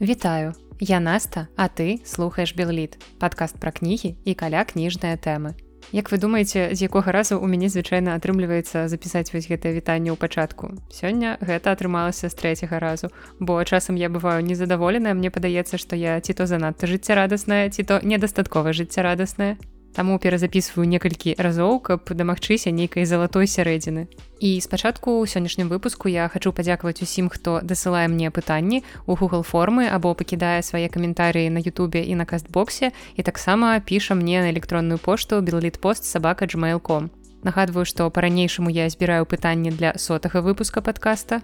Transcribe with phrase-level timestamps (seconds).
[0.00, 5.52] Вітаю, я Наста, а ты слухаеш Белліт, падкаст пра кнігі і каля кніжныя тэмы.
[5.92, 10.16] Як вы думаеце, з якога разу ў мяне звычайна атрымліваецца запісаць вось гэтае вітанне ў
[10.16, 10.72] пачатку.
[10.88, 13.12] Сёння гэта атрымалася з трэцяга разу,
[13.44, 18.00] бо часам я бываю незадаволеная, мне падаецца, што я ці то занадта жыццярадасная, ці то
[18.00, 19.60] недастаткова жыццярадасная.
[19.90, 24.06] Таму перазапісваю некалькі разоў, каб дамагчыся нейкай залатой сярэдзіны.
[24.38, 29.42] І спачатку ў сённяшнім выпуску я хачу падзякаваць усім, хто дасылае мне пытанні у Google
[29.42, 34.54] формы або пакідае свае каментарыі на Ютубе і на кастбоксе і таксама піша мне на
[34.54, 37.10] электронную пошту беллітпост сабака gmail.com.
[37.42, 41.42] Нагадваю, што па-ранейшаму я збіраю пытанні для сотага выпуска падкаста.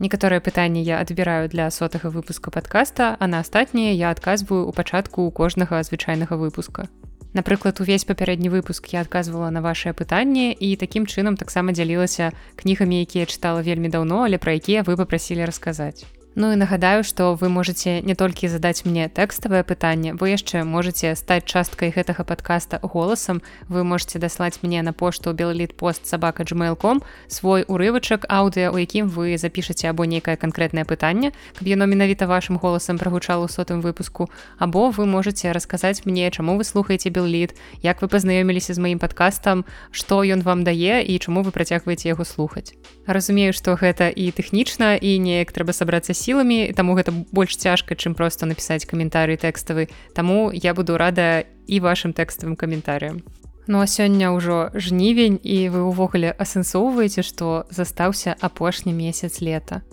[0.00, 5.24] Некаторыя пытанні я адбіраю для сотага выпуска падкаста, а на астатнія я адказваю ў пачатку
[5.24, 6.88] ў кожнага звычайнага выпуска.
[7.36, 13.04] Напрыклад, увесь папярэдні выпуск я адказвала на вашее пытанне і такім чынам таксама дзялілася кнігамі,
[13.04, 16.08] якія чытала вельмі даўно, але пра якія вы папрасілі расказаць.
[16.38, 21.16] Ну і нагадаю, што вы можете не толькі задаць мне тэкставае пытанне, вы яшчэ можете
[21.16, 23.40] стаць часткай гэтага падкаста голасам.
[23.72, 29.08] Вы можете даслаць мне на пошту белліт пост сабака gmail.com свой урывачак аўдыо, у якім
[29.08, 34.28] вы запішаце або нейкае канкрэтнае пытанне, каб яно менавіта вашым голасам прагучала ў сотым выпуску.
[34.60, 39.64] Або вы можете расказаць мне, чаму вы слухаеце белліт, як вы пазнаёміліся з маім падкастам,
[39.88, 42.76] што ён вам дае і чаму вы працягваеце яго слухаць.
[43.08, 48.18] Разумею, што гэта і тэхнічна і неяк трэба сабрацца сіламі таму гэта больш цяжка чым
[48.18, 49.86] просто напісаць каментарый тэкставы.
[50.10, 53.22] Таму я буду рада і вашим тэкставым каментарыям.
[53.66, 59.86] Ну а сёння ўжо жнівень і вы ўвогуле асэнсоўваеце што застаўся апошні месяц лета.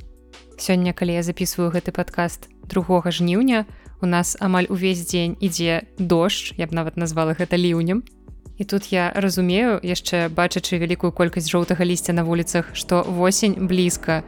[0.58, 3.66] Сёння калі я записываю гэты падкаст другога жніўня
[4.02, 8.02] у нас амаль увесь дзень ідзе дождж я б нават назвала гэта ліўнем.
[8.58, 14.22] І тут я разумею яшчэ бачачы вялікую колькасць жоўтага лісця на вуліцах што восень блізка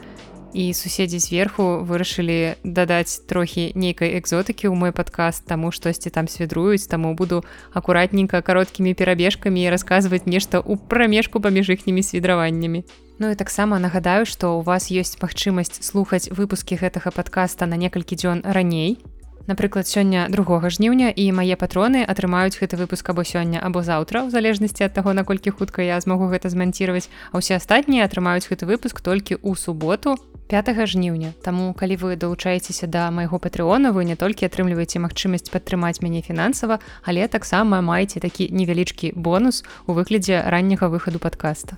[0.56, 6.88] і суседзі зверху вырашылі дадаць трохі нейкай экзотыкі ў мой падкаст таму штосьці там свядруюць
[6.88, 7.44] таму буду
[7.76, 12.88] акуратненька кароткімі перабежкамі расказваць нешта ў прамежку паміж іхнімі свідраваннямі
[13.20, 18.16] Ну і таксама нагадаю што у вас ёсць магчымасць слухаць выпускі гэтага падкаста на некалькі
[18.16, 19.00] дзён раней.
[19.48, 24.30] Напрыклад, сёння другога жніўня і мае патроны атрымаюць гэты выпуск або сёння або заўтра у
[24.34, 29.00] залежнасці ад таго, наколькі хутка я змогу гэта зманціраваць, а ўсе астатнія атрымаюць гэты выпуск
[29.06, 31.34] толькі ў суботу 5 жніўня.
[31.42, 36.80] Таму калі вы далучаецеся да майго патрыона, вы не толькі атрымліваеце магчымасць падтрымаць мяне фінансава,
[37.04, 41.78] але таксама маеце такі невялічкі бонус у выглядзе ранняга выхаду падкаста.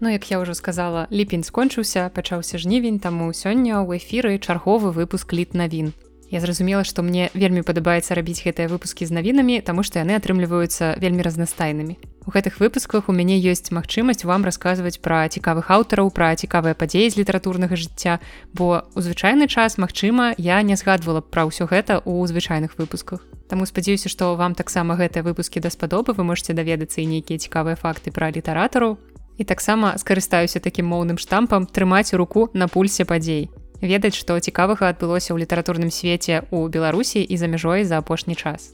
[0.00, 5.32] Ну, як я ўжо сказала, ліпень скончыўся, пачаўся жнівень, таму сёння ў эфіры чарговы выпуск
[5.32, 5.92] літ навін.
[6.30, 10.98] Я зразумела, што мне вельмі падабаецца рабіць гэтыя выпускі з навінамі, таму што яны атрымліваюцца
[10.98, 12.13] вельмі разнастайнымі.
[12.26, 17.12] У гэтых выпусках у мяне ёсць магчымасць вам расказваць пра цікавых аўтараў, пра цікавыя падзеі
[17.12, 18.16] з літаратурнага жыцця,
[18.56, 23.20] бо у звычайны час, магчыма, я не згадвала пра ўсё гэта ў звычайных выпусках.
[23.52, 28.08] Таму спадзяюся, што вам таксама гэтыя выпускі даспадобы, вы можете даведацца і нейкія цікавыя факты
[28.08, 28.96] пра літаратару.
[29.36, 33.50] І таксама скарыстаюся такім моўным штампам трымаць руку на пульсе падзей
[33.84, 38.72] ведаць, што цікавага адбылося ў літаратурным свеце ў Беларусі і за мяжой за апошні час.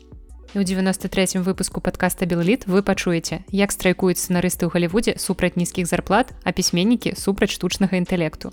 [0.53, 6.35] У 93 выпуску падкаста Белліт вы пачуеце, як страйкуюць сцэнарысты ў Глівудзе супраць нізкіх зарплат,
[6.43, 8.51] а пісьменнікі супраць штучнага інтэлекту.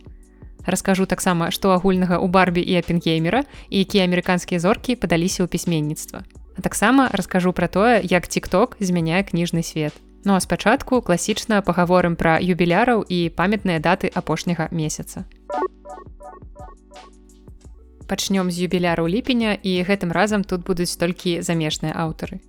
[0.62, 6.22] Раскажу таксама, што агульнага ў барбі і апенгеймера і якія амерыканскія зоркі падаліся ў пісьменніцтва.
[6.54, 9.98] А таксама раскажу пра тое, як тик-ток змяняе кніжны свет.
[10.22, 15.26] Ну а спачатку класічна пагаворым пра юбіляраў і памятныя даты апошняга месяца
[18.08, 22.40] пачнём з юбіляру ліпеня і гэтым разам тут будуць толькі замежныя аўтары.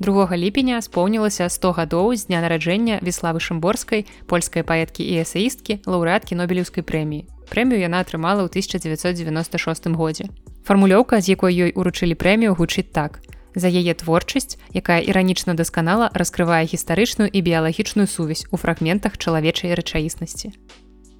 [0.00, 6.40] Другога ліпеня споўнілася 100 гадоў з дня нараджэння веславы шымборскай польскай паэткі і эсаісткі лаўрэаткі
[6.40, 7.28] нобелеўскай прэміі.
[7.52, 10.32] Прэмію яна атрымала ў 1996 годзе.
[10.64, 13.20] Фармулёўка, з якой ёй уручылі прэмію гучыць так.
[13.54, 20.54] За яе творчасць, якая іранічна дасканала раскрывае гістарычную і біялагічную сувязь у фрагментах чалавечай рэчаіснасці.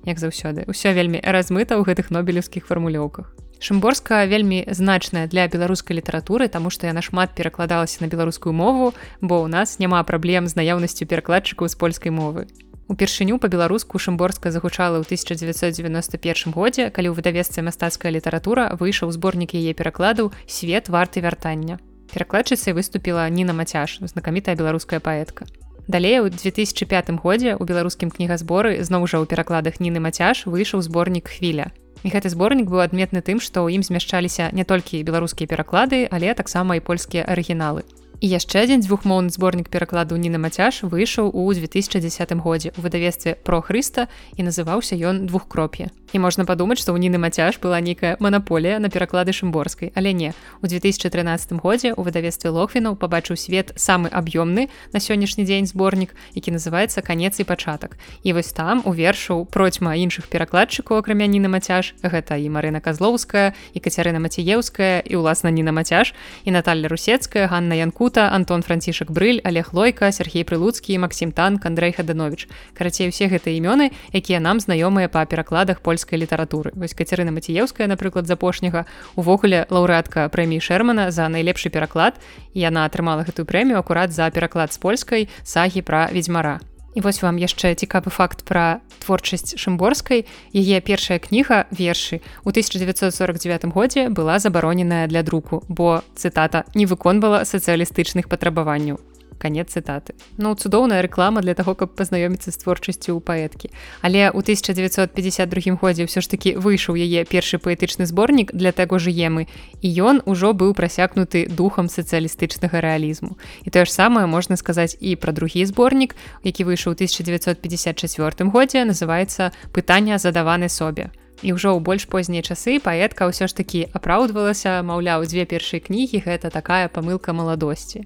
[0.09, 3.35] Як заўсёды, усё вельмі размыта ў гэтых нобелеўскіх фармулёўках.
[3.61, 9.45] Шымборска вельмі значная для беларускай літаратуры, таму што яна шмат перакладалася на беларускую мову, бо
[9.45, 12.49] ў нас няма праблем з наяўнасцю перакладчыкаў з польскай мовы.
[12.89, 19.77] Упершыню па-беларуску шымборска загучала ў 1991 годзе, калі ў выдавеццы мастацкая літаратура выйшаў зборнік яе
[19.77, 21.77] перакладаў свет варты вяртання.
[22.11, 25.45] Перакладчыцай выступіла Ніна Мацяж, знакамітая беларуская паэтка.
[25.85, 31.29] Далей у 2005 годзе ў беларускім кнігазборы зноў жа ў перакладах Ніны Мацяж выйшаў зборнік
[31.29, 31.71] хвіля.
[32.03, 36.33] І гэты зборнік быў адметны тым, што ў ім змяшчаліся не толькі беларускія пераклады, але
[36.35, 37.85] таксама і польскія арыгіналы.
[38.21, 43.65] І яшчэ адзін двухмоўны зборнік перакладу ніна мацяж выйшаў у 2010 годзе у выдавестве про
[43.65, 48.77] Хрыста і называўся ён двухкроп'е і можна падумаць што ў ніны мацяж была нейкая манаполія
[48.77, 50.35] на пераклады шымборскай але не.
[50.61, 56.53] У 2013 годзе у выдавестве лохвінаў пабачыў свет самы аб'ёмны на сённяшні дзень зборнік які
[56.53, 61.97] называется канец і пачатак і вось там у вершу процьма іншых перакладчыкаў акрамя ніны мацяж
[62.05, 66.13] гэта і Марына казлоўская і кацярына маціеўская і ўласна ніна мацяж
[66.45, 71.67] і Наталья русецкая Ганна янку Бахмута, Антон Францішак Брыль, Олег Лойка, Сергей Прылуцкі, Максім Танк,
[71.67, 72.49] Андрей Хаданович.
[72.75, 76.73] Карацей усе гэтыя імёны, якія нам знаёмыя па перакладах польскай літаратуры.
[76.75, 82.19] Вось Кацярына Маціеўская, напрыклад, з апошняга увогуле лаўрэатка прэміі Шермана за найлепшы пераклад.
[82.53, 86.59] Яна атрымала гэтую прэмію акурат за пераклад з польскай сагі пра ведзьмара.
[86.95, 90.27] І вось вам яшчэ цікавы факт пра творчасць шымборскай.
[90.51, 97.45] Яе першая кніга вершы у 1949 годзе была забароненая для друку, бо цытата не выконвала
[97.47, 98.99] сацыялістычных патрабаванняў
[99.41, 103.73] конец цытаты ну цудоўная рэклама для того каб пазнаёміцца з творчасцю ў паэткі.
[104.05, 109.49] Але ў 1952 годзе ўсё ж таки выйшаў яе першы паэтычны зборнік для таго жыемы
[109.81, 113.41] і ён ужо быў прасякнуты духам сацыялістычнага рэалізму.
[113.65, 119.53] І тое ж самае можна сказаць і пра другі зборнік які выйшаў 1954 годзе называется
[119.73, 121.11] пытання задаваны собе
[121.49, 126.53] ўжо ў больш познія часы паэтка ўсё ж такі апраўдвалася, маўляў, дзве першыя кнігі гэта
[126.53, 128.05] такая памылка маладосці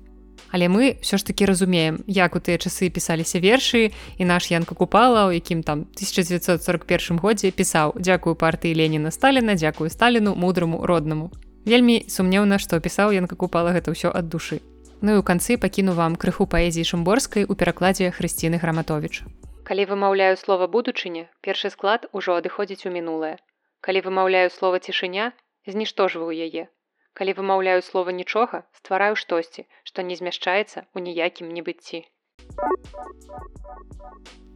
[0.55, 4.79] але мы все ж таки разумеем як у тыя часы пісаліся вершы і наш янка
[4.79, 11.35] купала у якім там 1941 годзе пісаў дзякую партыі Леніна Сталіна дзякую сталіну мудраму роднаму
[11.67, 14.62] вельмі сумнеўна што пісаў янка купала гэта ўсё ад душы.
[15.03, 19.27] Ну і у канцы пакіну вам крыху паэзіі шымборскай у перакладзе хрысціны граматович
[19.67, 23.43] калі вымаўляю слова будучыня першы склад ужо адыходзіць у мінулае.
[23.83, 25.33] Калі вымаўляю слова цішыня
[25.67, 26.71] зніштожваю яе
[27.14, 32.05] калі вымаўляю слова нічога ствараю штосьці што не змяшчаецца ў ніякім небыцці.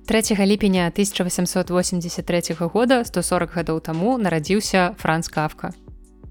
[0.09, 5.73] 3 ліпеня 1883 года 140 гадоў таму нарадзіўся франц кафка.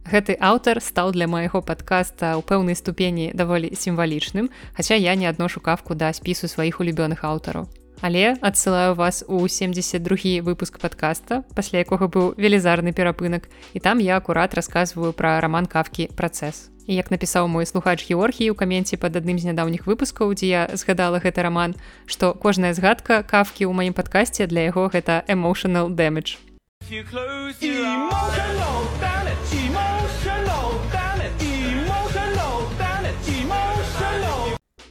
[0.08, 5.60] Гэты аўтар стаў для майго падкаста ў пэўнай ступені даволі сімвалічным хаця я не адношу
[5.60, 7.68] кафку да спісу сваіх улюбёных аўтараў
[8.02, 13.50] Але адсылаю вас у 72 выпуск подкаста, пасля якога быў велізарны перапынак.
[13.74, 16.70] І там я акурат расказваю пра раман кафкі працэс.
[16.88, 20.62] І як напісаў мой слухач Георгій у каменце пад адным з нядаўніх выпускаў, дзе я
[20.74, 26.40] згадала гэты раман, што кожная згадка кафкі ў маім падкасці для яго гэта emotional damage.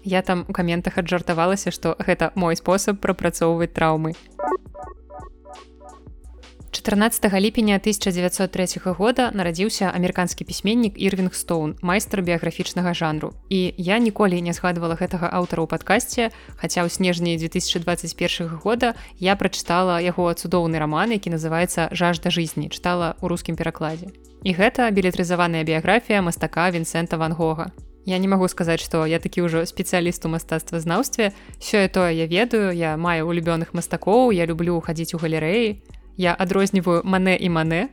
[0.07, 4.15] Я там у каментах аджартавалася што гэта мой спосаб прапрацоўваць траўмы.
[6.87, 13.33] 14 ліпеня 1903 года нарадзіўся амерыканскі пісьменнік ірвинг стоун майстар біяграфічнага жанру.
[13.49, 19.35] І я ніколі не згадвала гэтага аўтара ў падкасці хаця ў снежні 2021 года я
[19.35, 24.15] прачытала яго цудоўны раман які называется жажда жизни чытала ў рускім перакладзе.
[24.47, 27.75] І гэта білетрызаваная біяграфія мастака вінсента ван гога
[28.07, 31.35] Я не магу сказаць, што я такі ўжо спецыяліст у мастацтвазнаўстве.
[31.59, 35.83] Сёе тое я ведаю, я маю улюбёных мастакоў, я люблю хадзіць у галерэі.
[36.15, 37.91] Я адрозніваю мане і мане,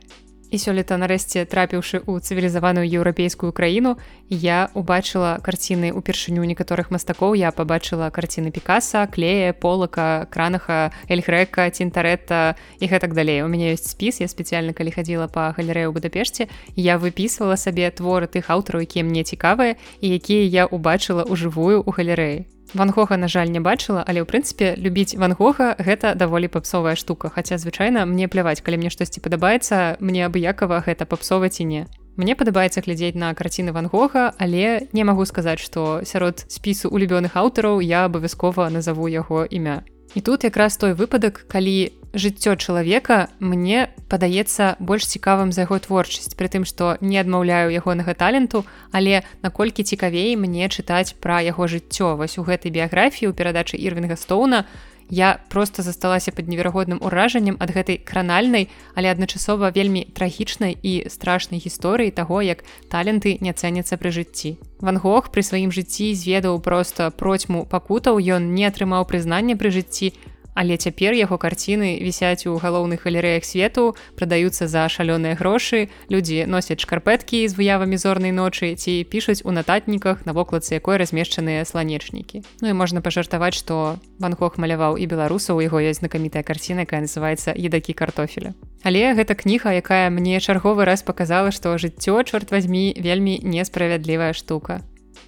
[0.54, 3.98] і сёлета нарэшце трапіўшы ў цывілізаваную еўрапейскую краіну
[4.30, 7.34] я убачыла карціны упершыню некаторых мастакоў.
[7.34, 13.42] Я пабачыла карціны пікаса клея полака кранаха эльгрэка цінтаретта і гэтак далей.
[13.42, 16.46] У мяне ёсць спіс я спецыяльна калі хадзіла па галерэю будапешце
[16.78, 21.82] я выпісвала сабе творы тых аўтараў якія мне цікавыя і якія я убачыла ў жывую
[21.82, 26.94] ў галерэі вангога на жаль не бачыла але ў прынцыпе любіць вангога гэта даволі папсовая
[26.94, 27.30] штука.
[27.30, 31.82] Хаця звычайна мне пляваць калі мне штосьці падабаецца мне абыякова гэта папсова ці не.
[32.16, 37.80] Мне падабаецца глядзець на карціны вангога але не магу сказаць што сярод спісу улюбёных аўтараў
[37.80, 39.82] я абавязкова назову яго імя
[40.14, 46.38] І тут якраз той выпадак, калі жыццё чалавека мне падаецца больш цікавым за яго творчасць,
[46.38, 48.62] пры тым, што не адмаўляю ягонага таленту,
[48.94, 52.14] але наколькі цікавей мне чытаць пра яго жыццё.
[52.14, 54.64] Вось у гэтай біяграфіі ў перадачы Ірвінга Стоуна,
[55.10, 61.60] я просто засталася пад неверагодным уражаннем ад гэтай кранальнай, але адначасова вельмі трагічнай і страшнай
[61.60, 64.58] гісторыі таго, як таленты не цэняцца пры жыцці.
[64.80, 70.12] Ван Гог пры сваім жыцці зведаў проста процьму пакутаў, ён не атрымаў прызнання пры жыцці,
[70.54, 75.90] Але цяпер яго карціны вісяць у галоўных галерэях свету, прадаюцца за шалёныя грошы.
[76.08, 81.66] Людзі носяць шкарпэткі з выявамі зорнай ночы ці пішуць у нататніках на вокладцы якой размешчаныя
[81.66, 82.42] сланечнікі.
[82.62, 87.50] Ну і можна пажартаваць, што Ванхох маляваў і беларусаў яго ёсць знакамітая карціна, якая называецца
[87.50, 88.54] едакі картофеля.
[88.84, 94.84] Але гэта кніга, якая мне чарговы раз паказала, што жыццё чорт возьмі вельмі несправядлівая штука.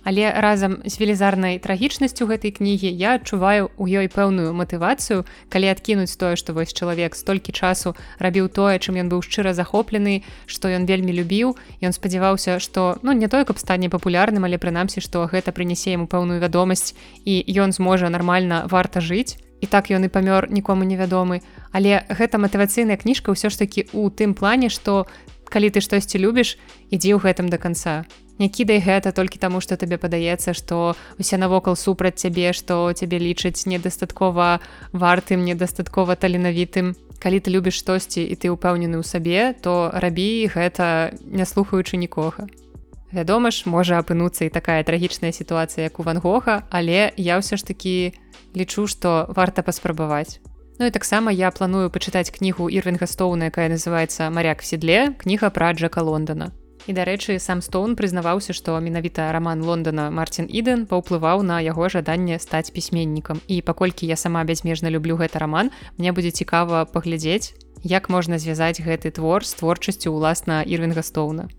[0.06, 6.14] Але разам з велізарнай трагічнасцю гэтай кнігі я адчуваю у ёй пэўную матывацыю, калі адкінуць
[6.14, 10.86] тое, што вось чалавек столькі часу рабіў тое, чым ён быў шчыра захоплены, што ён
[10.86, 11.58] вельмі любіў.
[11.82, 16.06] Ён спадзяваўся, што ну не тое, каб стане папулярным, але прынамсі, што гэта прынясе яму
[16.06, 16.94] пэўную вядомасць
[17.26, 19.42] і ён зможа нармальна варта жыць.
[19.58, 21.42] І так ён і памёр нікому невядомы.
[21.74, 25.10] Але гэта матывацыйная кніжка ўсё ж такі у тым плане, што
[25.50, 26.62] калі ты штосьці любіш,
[26.94, 28.06] ідзі ў гэтым да канца
[28.38, 33.18] не кідай гэта толькі таму што табе падаецца што усе навокал супраць цябе што цябе
[33.18, 34.60] лічаць недастаткова
[34.92, 36.94] вартым недастаткова таленавітым.
[37.16, 42.44] Калі ты любіш штосьці і ты ўпэўнены ў сабе то рабі гэта не слухаючы нікога.
[43.12, 47.64] Вядома ж можа апынуцца і такая трагічная сітуацыя як у вангога але я ўсё ж
[47.64, 48.12] такі
[48.52, 50.44] лічу што варта паспрабаваць.
[50.76, 55.48] Ну і таксама я планую пачытаць кнігу ірвинга стоуна якая называется маряк в седле кніга
[55.48, 56.52] пра джака лондона
[56.86, 62.38] І дарэчы, сам Стоун прызнаваўся, што менавіта раман Лондона Марцін Іден паўплываў на яго жаданне
[62.38, 63.42] стаць пісьменнікам.
[63.50, 68.78] І паколькі я сама бязмежна люблю гэты раман, мне будзе цікава паглядзець, як можна звязаць
[68.78, 71.50] гэты твор з творчасцю ўласна Ірвинга Стоуна.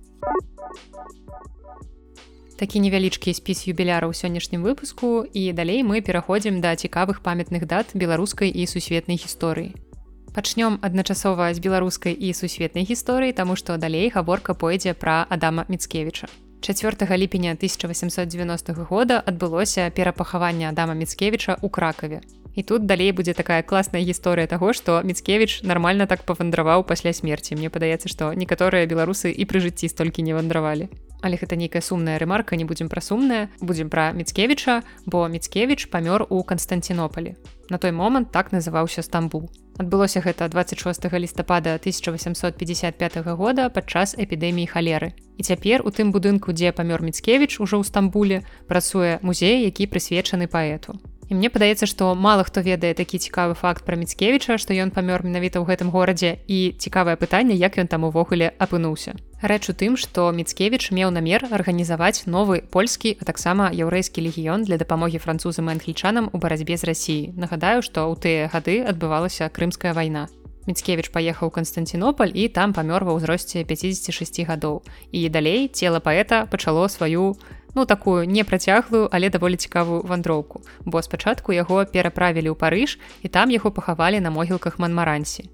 [2.55, 7.91] Такі невялічкі спіс юбіляра ў сённяшнім выпуску і далей мы пераходзім да цікавых памятных дат
[7.93, 9.75] беларускай і сусветнай гісторыі
[10.37, 16.29] пачнём адначасова з беларускай і сусветнай гісторыі таму што далей гаворка пойдзе пра адама міцкевіча
[16.61, 22.21] 4 ліпеня 1890 года адбылося перапахаванне адама міцкевіча ў кракаве
[22.53, 27.57] і тут далей будзе такая класная гісторыя таго што міцкевіч нармальна так павандраваў пасля смерці.
[27.57, 30.89] Мне падаецца што некаторыя беларусы і пры жыцці столькі не вандравалі
[31.21, 36.25] але гэта нейкая сумная рэмарка не будзем пра сумная будзем пра міцкевіча бо міцкевіч памёр
[36.29, 37.35] у канстантинопалі
[37.69, 39.49] на той момант так называўся стамбул.
[39.77, 45.13] Адбылося гэта 26 лістапада 1855 года падчас эпідэміі халеры.
[45.37, 50.47] І цяпер у тым будынку дзе памёр міцкевіч ужо ў стамбуле працуе музей які прысвечаны
[50.47, 50.97] паэту.
[51.29, 55.27] І мне падаецца, што мала хто ведае такі цікавы факт пра міцкевіча, што ён памёр
[55.27, 59.19] менавіта ў гэтым горадзе і цікавае пытанне, як ён там увогуле апынуўся.
[59.37, 64.81] Рэч у тым, што міцкевіч меў намер арганізаваць новы польскі, а таксама яўрэйскі легіён для
[64.81, 67.37] дапамогі французам і англічанам у барацьбе з рассіі.
[67.37, 70.25] Нагадаю, што ў тыя гады адбывалася крымская вайна.
[70.65, 74.81] Міцкевіч паехаў Канстантинополь і там памёр ва ўзросце 56 гадоў.
[75.13, 77.37] І далей цела паэта пачало сваю
[77.77, 83.53] ну такую непрацяглую але даволі цікавую вандроўку бо спачатку яго пераправілі ў парыж і там
[83.53, 85.45] яго пахавалі на могілках манмарансі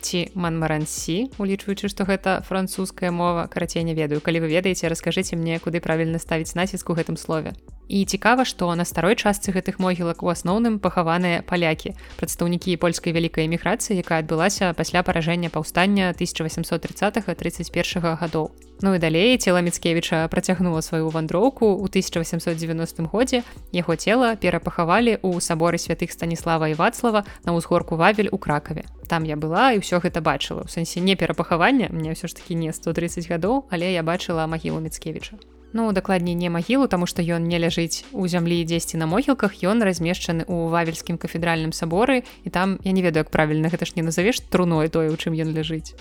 [0.00, 4.20] ці манмарансі улічваючы што гэта французская мова карацей не ведаю.
[4.20, 7.54] Калі вы ведаеце раскажыце мне куды правільна ставіць націск у гэтым слове
[7.88, 13.46] І цікава, што на старой частцы гэтых могілак у асноўным пахаваныя палякі, прадстаўнікі польскай вялікай
[13.46, 18.50] эміграцыі, якая адбылася пасля паражэння паўстання 1830-31 гадоў.
[18.82, 23.42] Ну і далей цела Мецкевіча працягнула сваю вандроўку ў 1890 годзе.
[23.72, 28.84] Яго цела перапахавалі ў саборы святых станіслава і вацлава на ўзгорку вавель у кракаве.
[29.06, 30.66] Там я была і ўсё гэта бачыла.
[30.66, 34.82] У сэнсе не перапахавання, мне ўсё ж такі не 130 гадоў, але я бачыла магілу
[34.82, 35.38] Мецкевіча
[35.76, 39.84] ну дакладней не магілу таму што ён не ляжыць у зямлі дзесьці на могілках ён
[39.84, 44.06] размешчаны ў вавельскім кафедральным саборы і там я не ведаю як правільна гэта ж не
[44.08, 45.92] назавеш труной тое у чым ён ляжыць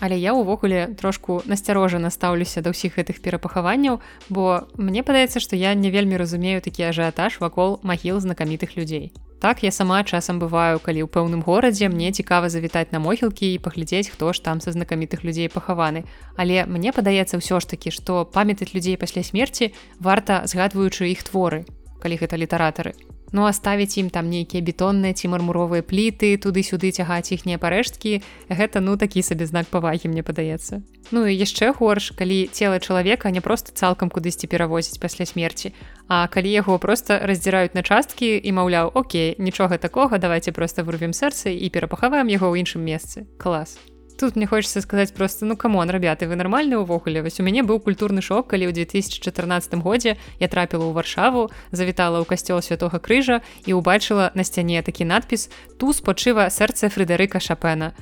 [0.00, 5.74] Але я ўвогуле трошку насцярожана стаўлюся да ўсіх гэтых перапахаванняў бо мне падаецца што я
[5.74, 9.12] не вельмі разумею такі ажыятаж вакол магіл знакамітых людзей.
[9.38, 13.60] Так я сама часам бываю калі ў пэўным горадзе мне цікава завітаць на могілкі і
[13.60, 16.08] паглядзець хто ж там са знакамітых людзей пахаваны.
[16.36, 21.68] Але мне падаецца ўсё ж такі што памятаць людзей пасля смерці варта згадваючы іх творы
[22.00, 22.96] калі гэта літаратары
[23.34, 28.94] Ну аставіць ім там нейкія бетонныя ці мармуровыя пліты туды-сюды цягаць іхнія парэшткі гэта ну
[28.94, 30.86] такі сабе знак павагі мне падаецца.
[31.10, 35.74] Ну і яшчэ горш калі цела чалавека не проста цалкам кудысьці перавозіць пасля смерці
[36.06, 41.10] А калі яго просто раздзіраюць на часткі і маўляў Окей нічога такога давайте просто вырвем
[41.10, 43.82] сэрцы і перапахаваем яго ў іншым месцы клас
[44.18, 47.80] тут мне хочется сказаць просто ну камон рабяты вы нармальны увогуле вось у мяне быў
[47.80, 53.42] культурны шок калі ў 2014 годзе я трапіла ў варшаву завітала ў касцёл святого крыжа
[53.66, 57.92] і убачыла на сцяне такі надпіс ту спачыва сэрца фредерыка шапена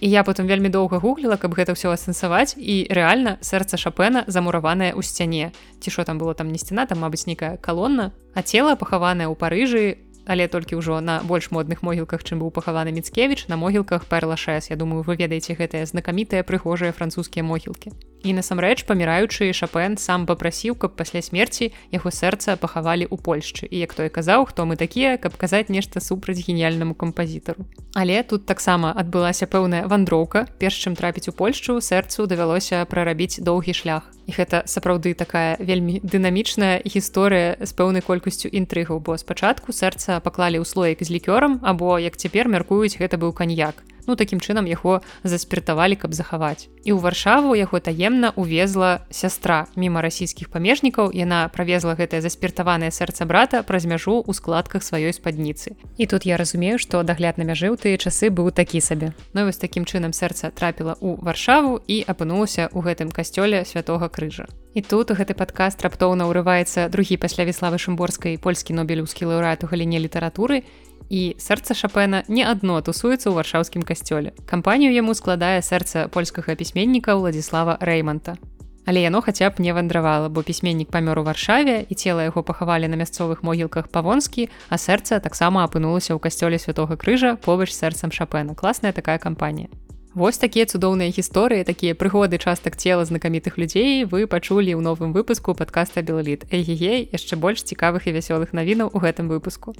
[0.00, 4.96] і я потым вельмі доўга гугліла каб гэта ўсё асэнсаваць і рэальна сэрца шапена замураванае
[4.96, 5.52] ў сцяне.
[5.80, 9.36] Ці що там было там не сцена там мабыць нейкая калонна а цела пахаванае ў
[9.36, 14.04] парыжы у але толькі ўжо на больш модных могілках чым быў пахаваны міцкевіч на могілках
[14.04, 19.96] перла 6 Я думаю вы ведаеце гэтыя знакамітыя прыгожыя французскія могілкі І насамрэч паміраючы шапен
[19.96, 23.64] сам папрасіў, каб пасля смерці яго сэрца пахавалі ў Польшчы.
[23.64, 27.64] І як той казаў, хто мы такія, каб казаць нешта супраць геніяльнаму кампазітару.
[27.96, 30.44] Але тут таксама адбылася пэўная вандроўка.
[30.60, 34.12] Перш чым трапіць у Польшчу сэрцу давялося прарабіць доўгі шлях.
[34.28, 40.60] І гэта сапраўды такая вельмі дынамічная гісторыя з пэўнай колькасцю інтрыгаў, бо спачатку сэрца паклалі
[40.60, 45.00] ў слоек з лікёрам, або як цяпер мяркуюць, гэта быў каньяк ну такім чынам яго
[45.24, 46.68] заспіртавалі каб захаваць.
[46.84, 51.12] І ў варшаву яго таемна увезла сястра міма расійскіх памежнікаў.
[51.12, 55.76] Яна правезла гэтае заспіртаванае сэрца брата праз мяжу ў складках сваёй спадніцы.
[56.00, 59.12] І тут я разумею што дагляд на мяжы ў тыя часы быў такі сабе.
[59.34, 64.48] Ну вось такім чынам сэрца трапіла ў варшаву і апынулася ў гэтым касцёле святого крыжа
[64.74, 69.70] І тут у гэты падкаст раптоўна ўрываецца другі пасля віславы шымборскай польскі нобелеўскі лаўрэат у
[69.70, 70.62] галіне літаратуры
[71.10, 74.30] і сэрца шапена не адно тусуецца ў варшаўскім касцёле.
[74.46, 78.38] Кампанію яму складае сэрца польскага пісьменніка Владзіслава Рэйманта.
[78.86, 82.86] Але яно хаця б не вандравала, бо пісьменнік памёр у варшаве і цела яго пахавалі
[82.86, 88.54] на мясцовых могілках павонскі, а сэрца таксама апынулася ў касцёле святого крыжа побач сэрцам шапена.
[88.54, 89.68] класная такая кампанія.
[90.14, 95.54] Вось такія цудоўныя гісторыі, такія прыгоды частак цела знакамітых людзей вы пачулі ў новым выпуску
[95.54, 96.50] падкаста Белліт.
[96.50, 99.70] Эгегей яшчэ больш цікавых і вясёлых навінаў у гэтым выпуску.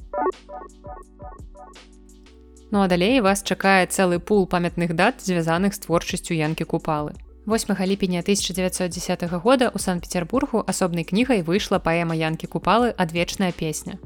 [2.70, 7.18] Ну а далей вас чакае цэлы пул памятных дат, звязаных з творчасцю янкі купалы.
[7.50, 13.98] 8 ліпеня 1910 года у санкт-петербургу асобнай кнігай выйшла паэма янкі купалы адвечная песня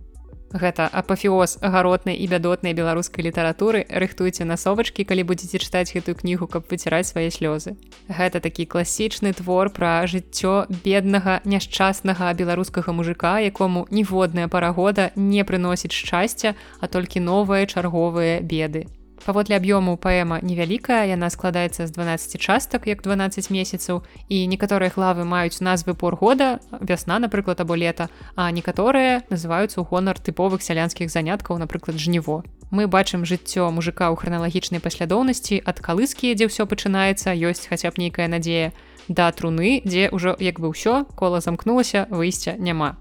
[0.55, 3.85] гэта апафіоз агароднай і бядотнай беларускай літаратуры.
[3.91, 7.75] Рыхтуйце насовачкі калі будзеце чытаць гэтую кнігу каб выціраць свае слёзы.
[8.09, 15.93] Гэта такі класічны твор пра жыццё беднага няшчаснага беларускага мужика якому ніводная парагода не прыносіць
[15.93, 18.87] шчасця а толькі новыя чарговыя беды
[19.25, 25.25] паводле аб'ёму паэма невялікая яна складаецца з 12 частак як 12 месяцаў і некаторыя главы
[25.25, 31.09] маюць назвы пор года вясна напрыклад або лета а некаторыя называюцца ў гонар тыповых сялянскіх
[31.09, 32.45] заняткаў напрыклад жніво.
[32.71, 38.05] Мы бачым жыццё мужика ў храналагічнай паслядоўнасці ад калыскі дзе ўсё пачынаецца ёсць хаця б
[38.05, 38.77] нейкая надзея
[39.09, 43.01] да труны дзе ўжо як бы ўсё кола замкнулася выйсця няма.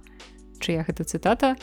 [0.64, 1.60] Чыя гэта цытата?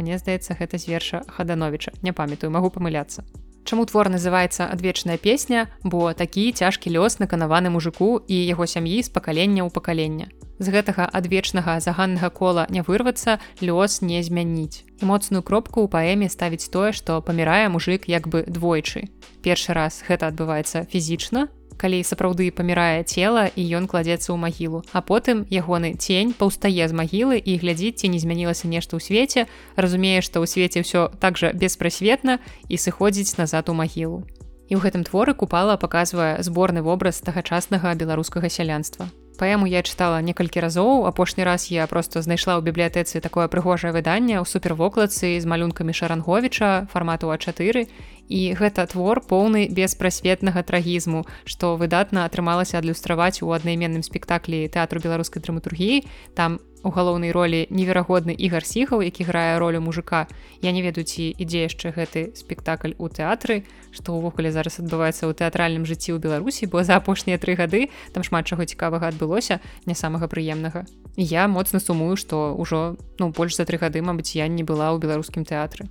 [0.00, 3.26] Мне здаецца гэта з верша хадановича не памятаю магу памыляцца
[3.68, 9.12] Чаму твор называецца адвечная песня, бо такі цяжкі лёс наканаваны мужику і яго сям'і з
[9.12, 10.32] пакалення ў пакалення.
[10.56, 14.88] З гэтага адвечнага заганнага кола не вырвацца, лёс не змяніць.
[15.04, 19.12] Моцную кропку ў паэме ставіць тое, што памірае мужик як бы двойчы.
[19.44, 24.82] Першы раз гэта адбываецца фізічна, калі сапраўды памірае цела і ён кладзецца ў магілу.
[24.92, 29.46] А потым ягоны цень паўстае з магілы і глядзіць ці не змянілася нешта ў свеце
[29.78, 34.26] разумее што ў свеце ўсё так жа беспрасветна і сыходзіць назад у магілу.
[34.68, 39.08] І ў гэтым творы купала паказвае зборны вобраз тагачаснага беларускага сялянства.
[39.38, 44.34] Паэму я чытала некалькі разоў апошні раз я просто знайшла ў бібліятэцы такое прыгожае выданне
[44.34, 47.86] ў супервокладцы з малюнкамі шаранговича фармату а4
[48.28, 55.42] і гэта твор поўны беспрасветнага трагізму што выдатна атрымалася адлюстраваць у аднайменным спектаклі тэатру беларускай
[55.42, 56.04] драматургіі.
[56.36, 60.26] Там у галоўнай ролі неверагодны ігар сігаў які грае ролю мужика
[60.62, 65.34] я не ведаю ці ідзе яшчэ гэты спектакль у тэатры што ўвогуле зараз адбываецца ў
[65.34, 69.94] тэатральным жыцці ў беларусі бо за апошнія тры гады там шмат чаго цікавага адбылося не
[69.94, 70.86] самага прыемнага.
[71.16, 75.02] Я моцна сумую што ўжо ну больш за тры гады мабыць я не была ў
[75.02, 75.90] беларускім тэатры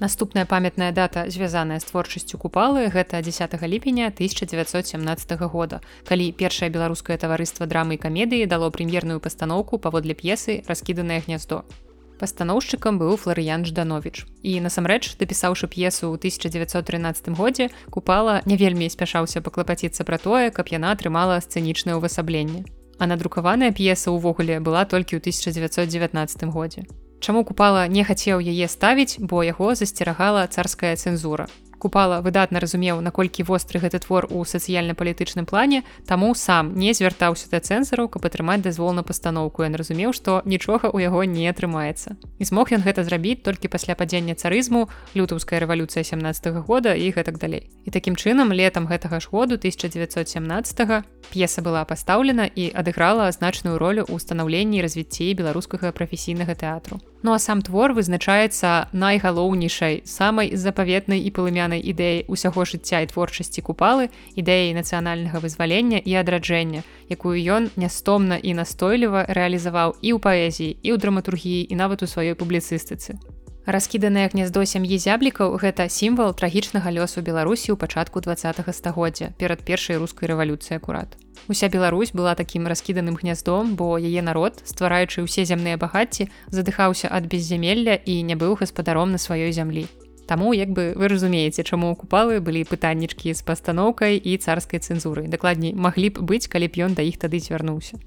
[0.00, 7.18] Наступная памятная дата звязаная з творчасцю купалы гэта 10 ліпеня 1917 года калі першае беларускае
[7.20, 11.68] таварыства драмы і камедыі дало прэм'ерную пастаноўку паводле п'есы раскіданае гняздо
[12.16, 19.44] пастаноўшчыкам быў флорыян жданович і насамрэч дапісаўшы п'есу ў 1913 годзе купала не вельмі спяшаўся
[19.44, 22.64] паклапаціцца пра тое каб яна атрымала сцэнічнае ўвасабленне.
[22.96, 26.88] А надрукаваная п'еса ўвогуле была толькі ў 1919 годзе
[27.20, 31.46] Чаму купала не хацеў яе ставіць, бо яго засцерагала царская цэнзура
[31.80, 37.64] купала выдатна разумеў наколькі востры гэты твор у сацыяльна-палітычным плане таму сам не звяртаўся да
[37.64, 42.20] цэнзараў каб атрымаць дазвол на пастаноўку ён разумеў што нічога ў яго не атрымаецца.
[42.38, 47.10] І змог ён гэта зрабіць толькі пасля падзення царызму лютаўская рэвалюцыя 17 -го года і
[47.10, 47.70] гэтак далей.
[47.84, 54.04] І такім чынам летом гэтага ж году 1917 п'еса была пастаўлена і адыграла значную ролю
[54.04, 61.32] ў станаўленні развіцці беларускага прафесійнага тэатру Ну а сам твор вызначаецца найгалоўнейшай самай запаветнай і
[61.36, 64.08] палымянай ідэі ўсяго жыцця і творчасці купалы
[64.40, 66.80] ідэі нацыянальнага вызвалення і адраджэння,
[67.12, 72.08] якую ён нястомна і настойліва рэалізаваў і ў паэзіі і ў драматургіі і нават у
[72.08, 73.20] сваёй публіцыстыцы.
[73.66, 80.00] Раскіданае гняздо сям'і зяблікаў гэта сімвал трагічнага лёсу Беларусі ў пачатку два стагоддзя перад першай
[80.00, 81.20] рускай рэвалюцыі акурат.
[81.48, 87.28] Уся Беларусь была такім раскіданым гняздом, бо яе народ, ствараючы ўсе зямныя багацці, задыхаўся ад
[87.28, 89.86] беззямелля і не быў гаспадаром на сваёй зямлі.
[90.24, 95.28] Таму як бы вы разумееце, чаму купалы былі пытаннічкі з пастаноўкай і царскай цэнзуры.
[95.28, 97.98] Дакладней маглі б быць, калі б ён да іх тады звярнуўся.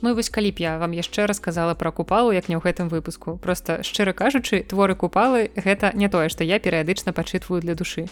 [0.00, 3.36] Ну вось калі б я вам яшчэ расказала пра купалу як не ў гэтым выпуску.
[3.36, 8.08] Просто шчыра кажучы творы купалы гэта не тое што я перыядычна пачытваю для душы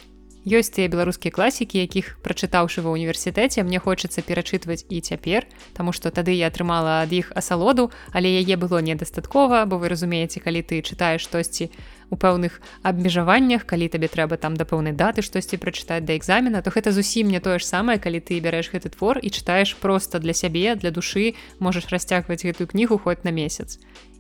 [0.47, 6.11] ёсць тыя беларускія класікі якіх прачытаўшы ва ўніверсітэце мне хочацца перачытваць і цяпер Таму што
[6.15, 10.83] тады я атрымала ад іх асалоду але яе было недастаткова бо вы разумееце калі ты
[10.83, 11.71] чытаеш штосьці
[12.11, 16.71] у пэўных абмежаваннях калі табе трэба там да пэўнай даты штосьці прачытаць да экзамена то
[16.71, 20.33] гэта зусім не тое ж самае калі ты бярэш гэты твор і чытаеш просто для
[20.33, 23.79] сябе для душы можаш расцягваць гэтую кнігу хоць на месяц.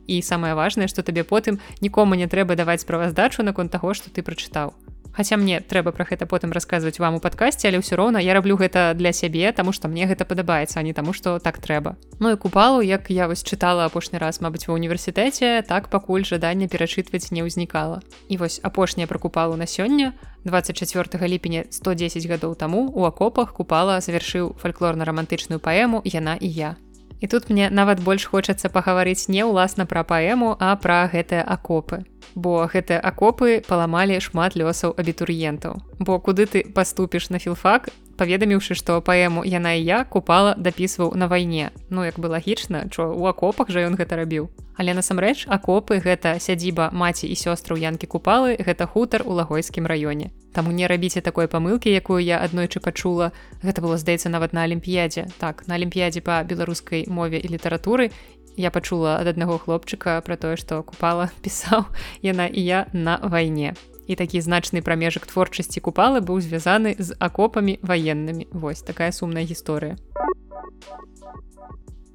[0.08, 4.24] І самае важнае што табе потым нікому не трэба даваць справаздачу наконт таго што ты
[4.24, 4.72] прачытаў
[5.18, 8.54] Хаця мне трэба пра гэта потым расказваць вам у падкасці, але ўсё роўна я раблю
[8.54, 11.98] гэта для сябе, таму што мне гэта падабаецца, а не таму, што так трэба.
[12.22, 16.70] Ну і купалу, як я вось чытала апошні раз, мабыць, ва універсітэце, так пакуль жаданне
[16.70, 17.98] перачытваць не ўзнікала.
[18.30, 20.14] І вось апошняя пра купалу на сёння,
[20.46, 26.76] 24 ліпеня 110 гадоў таму у акопах купала завяршыў фальклорна-рамантычную паэму яна і я.
[27.20, 32.04] І тут мне нават больш хочацца пагаварыць не ўласна пра паэму, а пра гэтыя акопы
[32.34, 35.82] бо гэтыя акопы паламалі шмат лёсаў абітурыентаў.
[35.98, 41.26] Бо куды ты паступіш на філфак, паведаміўшы, што паэму яна і я купала дапісваў на
[41.26, 41.70] вайне.
[41.90, 44.50] Ну як бы лагічна, чо у акопах жа ён гэта рабіў.
[44.78, 50.30] Але насамрэч акопы гэта сядзіба маці і сёстраў янкі купалы, гэта хутар у лагойскім раёне.
[50.58, 53.30] Таму не рабіце такой памылкі, якую я аднойчы пачула.
[53.62, 55.30] Гэта было здаецца нават на алімпіядзе.
[55.38, 58.10] Так на алімпіядзе па беларускай мове і літаратуры
[58.58, 61.86] я пачула ад аднаго хлопчыка пра тое што купала пісаў
[62.26, 63.78] яна і я на вайне
[64.10, 69.94] і такі значны прамежак творчасці купалы быў звязаны з акопамі ваеннымі вось такая сумная гісторыя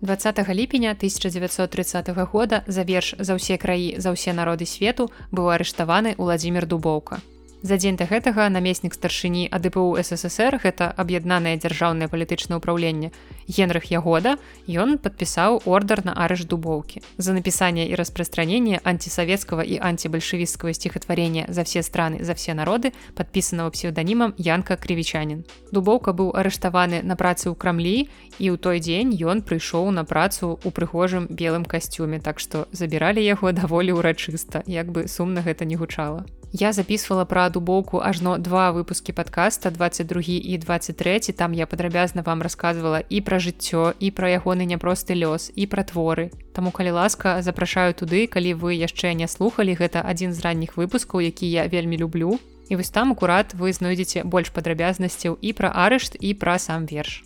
[0.03, 6.19] 20 ліпеня 1930 года за верш за ўсе краі за ўсе народы свету быў арыштаваны
[6.19, 7.23] владимир дубоўка
[7.63, 13.15] За дзень да гэтага намеснік старшыні АДПУ ССР гэта аб'яднанае дзяржаўнае палітычнае ўпраўленне.
[13.47, 14.35] Генрых Ягода
[14.67, 16.99] ён падпісаў ордар на арыш дубоўкі.
[17.15, 23.71] За напісанне і распрастранение антисавецкага і антибальшевісцкага сціхатварення за все страны за все народы падпісанага
[23.71, 25.47] псевданімам Янка Крывічанін.
[25.71, 28.11] Дубоўка быў арыштаваны на працы ў крамлі
[28.43, 33.23] і ў той дзень ён прыйшоў на працу ў прыгожым белым касцюме, так што забіралі
[33.23, 36.27] яго даволі ўрачыста, як бы сумна гэта не гучала.
[36.55, 42.45] Я записывала пра дубоўку ажно два выпускі подкаста 22 і 23 там я падрабязна вам
[42.45, 46.29] рассказывала і пра жыццё і пра ягоны няпросты лёс і пра творы.
[46.53, 51.25] Таму калі ласка запрашаю туды калі вы яшчэ не слухали гэта адзін з ранніх выпускаў
[51.25, 52.37] які я вельмі люблю.
[52.69, 57.23] І вось там акурат вы знойдзеце больш падрабязнасцяў і пра арышт і пра сам верш.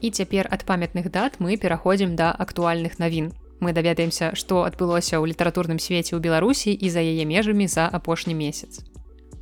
[0.00, 5.32] І цяпер ад памятных дат мы пераходзім да актуальных навін мы даведаемся што адбылося ў
[5.32, 8.84] літаратурным свеце ў беларусі і за яе межамі за апошні месяц.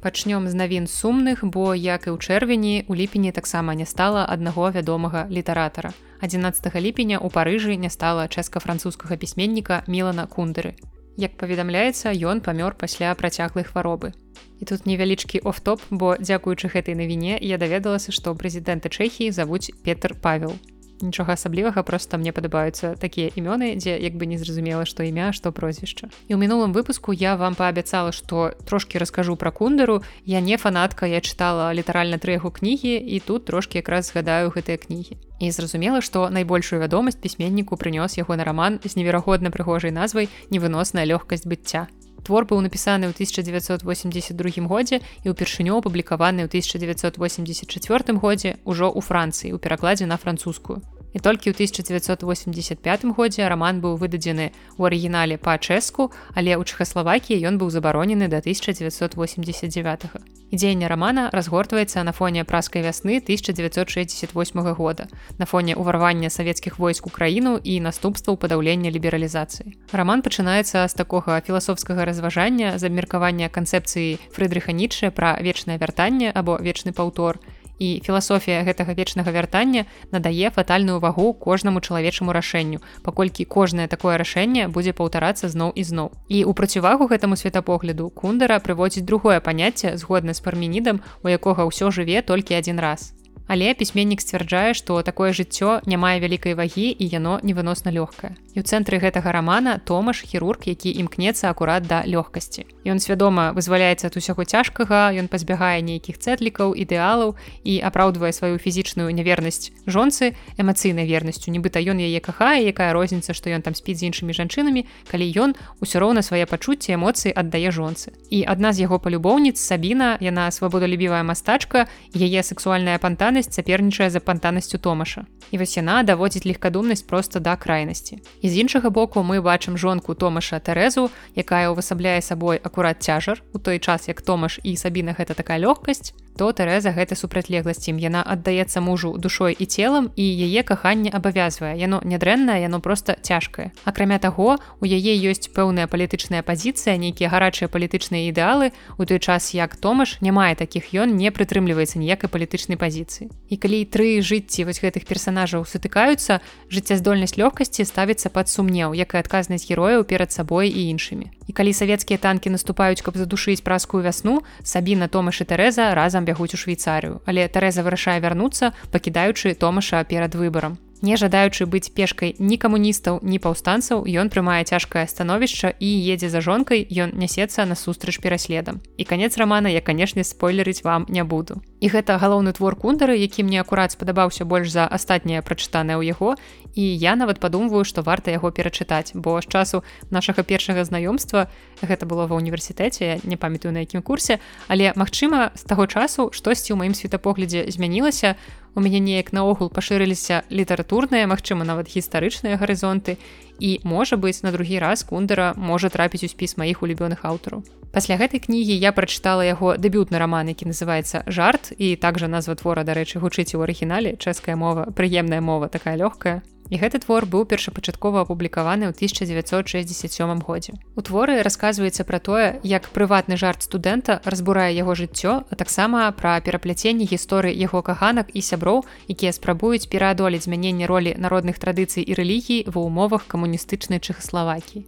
[0.03, 4.71] Пачнём з навін сумных бо як і ў чэрвені у ліпені таксама не стала аднаго
[4.71, 5.91] вядомага літаратара.
[6.23, 10.79] 11 ліпеня у парыжы не стала чэска-французскага пісьменніка мілана кундеры
[11.17, 14.13] як паведамляецца ён памёр пасля працяглай хваробы.
[14.61, 20.15] І тут невялічкі офтоп бо дзякуючы гэтай навіне я даведалася што прэзідэнта чэхіі завуць петр
[20.15, 20.55] павел
[21.03, 25.53] нічога асаблівага просто мне падабаюцца такія імёны дзе як бы не зразумела што імя што
[25.53, 26.09] прозвішча.
[26.29, 31.07] І ў мінулым выпуску я вам паабяцала што трошки раскажу пра кундеру я не фанатка
[31.07, 35.19] я чытала літаральна тры яго кнігі і тут трошки якраз згадаю гэтыя кнігі.
[35.43, 41.05] І зразумела што найбольшую вядомасць пісьменніку прынёс яго на раман з неверагодна прыгожай назвай невыносная
[41.05, 41.91] лёгкасць быцця
[42.23, 49.51] Твор быў напісаны ў 1982 годзе і ўпершыню апублікаваны ў 1984 годзе ўжо ў Францыі
[49.51, 50.79] ў перакладзе на французскую.
[51.13, 57.61] І толькі ў 1985 годзе раман быў выдадзены ў арыгінале па-чэску, але ў Чхаславакіі ён
[57.61, 60.33] быў забаронены да 1989.
[60.53, 64.29] Дзеянне рамана разгортваецца на фоне праскай вясны 1968
[64.77, 69.73] года, на фоне ўварвання савецкіх войск у краіну і наступстваў падаўлення лібералізацыі.
[69.93, 76.61] Раман пачынаецца з такога філасофскага разважання з абмеркавання канцэпцыі Фрыдрыха Нічча пра вечнае вяртанне або
[76.61, 77.41] вечны паўтор,
[77.83, 84.69] і філасофія гэтага вечнага вяртання надае фатальную вагу кожнаму чалавечаму рашэнню паколькі кожнае такое рашэнне
[84.69, 86.13] будзе паўтарацца зноў і зноў.
[86.29, 91.91] І у процівагу гэтаму светапогляду кундара прыводзіць другое паняцце згодна з фармінідам у якога ўсё
[91.91, 93.13] жыве толькі адзін раз
[93.49, 98.37] Але пісьменнік сцвярджае, што такое жыццё не мае вялікай вагі і яно невыносна лёгкае.
[98.53, 102.67] І ў цэнтры гэтага рамана Томаш хірург, які імкнецца акурат да лёгкасці.
[102.85, 109.09] Ён свядома вызваляецца ад усяго цяжкага, ён пазбягае нейкіх цэтлікаў, ідэалаў і апраўдвае сваю фізічную
[109.09, 111.51] нявернасць жонцы эмацыйнай вернасцю.
[111.53, 115.51] нібыта ён яе кахае, якая розніца, што ён там спіць з іншымі жанчынамі, калі ён
[115.81, 118.13] усё роўна свае пачуцці эмоцыі аддае жонцы.
[118.31, 122.99] І адна з яго палюбоўніц Сабіна, яна свабодалюбівая мастачка, яе сексуальная
[123.33, 125.25] пантанасць цяпернічае за пантанасцю Томаша.
[125.51, 128.21] І вось яна даводзіць легкадумнасць проста да крайнасці.
[128.43, 133.59] І з іншага боку мы бачым жонку Томаша Тэрэзу, якая ўвасабляе сабой акурат цяжар у
[133.59, 138.23] той час, як Томаш і Сабіна гэта такая лёгкасць, то Тэрэза гэта супрацьлегласць ім яна
[138.23, 141.77] аддаецца мужу душой і целам і яе каханне абавязвае.
[141.79, 143.73] Яно нядрэннае яно просто цяжкае.
[143.85, 148.73] Акрамя таго у яе ёсць пэўная палітычная пазіцыя нейкія гарачыя палітычныя ідэалы.
[148.99, 153.29] У той час як Томаш не мае такіх ён не прытрымліваецца ніякай палітычнай пазіцыі.
[153.49, 156.41] І калі тры жыцці вось гэтых персонажаў сутыкаюцца
[156.73, 161.73] жыццяздольнасць лёгкасці ставіцца пад сумнеў як і адказнасць герояў перад сабой і іншымі і калі
[161.73, 167.21] савецкія танкі наступаюць каб задушыць праскую вясну сабіна Томаш і Тэрэза разам бягуць у швейцарыю.
[167.27, 173.39] Але тарэза вырашае вярнуцца пакідаючы томаша перад выбарам не жадаючы быць пешкай ні камуністаў ні
[173.43, 178.81] паўстанцаў ён прымае цяжкае становішча і едзе за жонкай ён нясецца насустрач пераследам.
[178.97, 181.61] І канец рамана я канешне спойлерыць вам не буду.
[181.83, 186.39] І гэта галоўны твор кундары які мне акурат спадабаўся больш за астатняе прачытанае ў яго
[186.75, 191.51] і я нават падумваю што варта яго перачытаць бо з часу нашага першага знаёмства
[191.83, 194.39] гэта было ва ўніверсітэце не памятаю на якім курсе
[194.69, 198.39] але магчыма з таго часу штосьці ў маім светапоглядзе змянілася
[198.75, 203.19] у мяне неяк наогул пашырыліся літаратурныя магчыма нават гістарычныя гарызонты
[203.63, 207.63] і можа быць на другі раз кундара можа трапіць у спіс маіх улюбёных аўтараў
[207.95, 212.83] пасля гэтай кнігі я прачытала яго дэбютны раман які называется жарт і также назва твора
[212.83, 218.25] дарэчы гучыць у арыгінале чэшская мова прыемная мова такая лёгкая І гэты твор быў першапачаткова
[218.25, 220.73] апублікаваны ў 1967 годзе.
[220.97, 226.41] У творы расказваецца пра тое, як прыватны жарт студэнта разбурае яго жыццё, а таксама пра
[226.41, 232.65] перапляценне гісторыі яго каханак і сяброў, якія спрабуюць пераадолець змяненне ролі народных традыцый і рэлігій
[232.73, 234.81] ва ўмовах камуністычнай чэхаславакіі.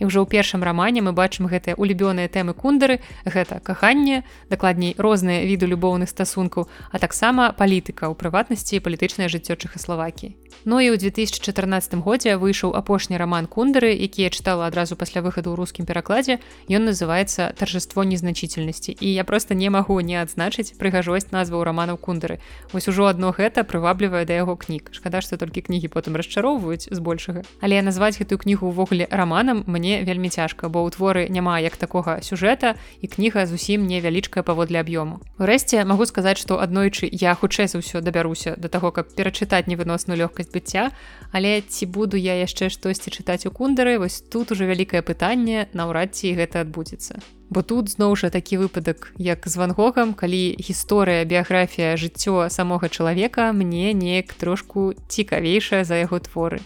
[0.00, 5.46] І ўжо ў першым рамане мы бачым гэтыя улюбёныя тэмы кундары, гэта каханне, дакладней розныя
[5.46, 10.34] віды любоўных стасункаў, а таксама палітыка ў прыватнасці палітычнае жыццё Чхаславакі.
[10.64, 15.52] Ну і ў 2014 годзе выйшаў апошні раман кундары, які я чытала адразу пасля выхаду
[15.52, 16.40] ў рускім перакладзе.
[16.70, 18.96] Ён называецца таржаство незначительнасці.
[18.96, 22.40] І я просто не магу не адзначыць прыгажосць назваў раманаў кундары.
[22.72, 24.88] Вось ужо адно гэта прываблівае да яго кніг.
[24.94, 27.44] Шкада, што толькі кнігі потым расчароўваюць збольшага.
[27.60, 31.76] Але назваць гэтую кнігу ўвогуле раманам мне мне вельмі цяжка бо ў творы няма як
[31.76, 35.20] такога сюжэта і кніга зусім невялічкая паводле аб'ёму.
[35.36, 40.16] Урэшце магу сказаць што аднойчы я хутчэй за ўсё дабяруся да таго каб перачытаць невыносную
[40.16, 40.88] лёгкасць быцця
[41.36, 46.16] але ці буду я яшчэ штосьці чытаць у кундары вось тут уже вялікае пытанне наўрад
[46.16, 47.20] ці гэта адбудзецца.
[47.52, 53.52] Бо тут зноў жа такі выпадак як з вангогам калі гісторыя біяграфія жыццё самога чалавека
[53.52, 56.64] мне неяк трошку цікавейшая за яго творы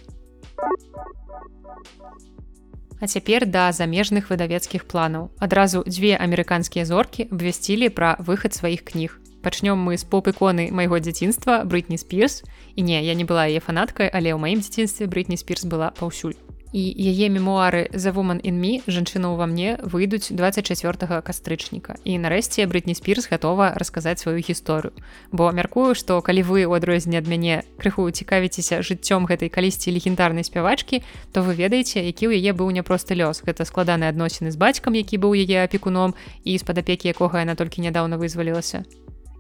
[3.01, 5.31] А цяпер да замежных выдавецкіх планаў.
[5.39, 9.21] Адразу дзве амерыканскія зоркі абвясцілі пра выхад сваіх кніг.
[9.43, 12.43] Пачнём мы з поп-іконы майго дзяцінства Брытні Спірс.
[12.75, 16.35] І не, я не была яе фанаткай, але ў маім дзяцінстве Брытні Спірс была паўсюль
[16.73, 21.97] і яе мемуары за woman in me жанчына ўва мне выйдуць 24 кастрычніка.
[22.05, 24.93] І нарэшце брытні спірс гатова расказаць сваю гісторыю.
[25.33, 30.45] Бо мяркую што калі вы у адрозненне ад мяне крыху цікавіцеся жыццём гэтай калісьці легендарнай
[30.45, 31.03] спявачкі
[31.33, 33.41] то вы ведаеце які ў яе быў няпросты лёс.
[33.41, 37.81] Гэта складаныя адносіны з бацькам які быў яе апекуном і з-пад апекі якога яна толькі
[37.81, 38.85] нядаўна вызвалілася.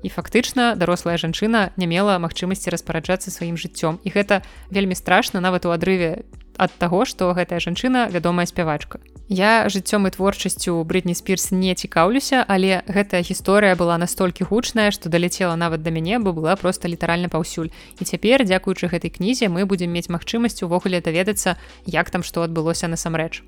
[0.03, 3.99] І фактычна дарослая жанчына не мела магчымасці распараджацца сваім жыццём.
[4.07, 6.23] І гэта вельмі страшна нават у адрыве
[6.59, 8.99] ад таго што гэтая жанчына вядомая спявачка.
[9.29, 15.09] Я жыццём і творчасцю брытні спірс не цікаўлюся але гэтая гісторыя была настолькі гучная што
[15.09, 17.71] даляцела нават да мяне бо была просто літаральна паўсюль.
[18.01, 22.89] І цяпер дзякуючы гэтай кнізе мы будзем мець магчымасць увогуле даведацца як там што адбылося
[22.89, 23.45] насамрэч.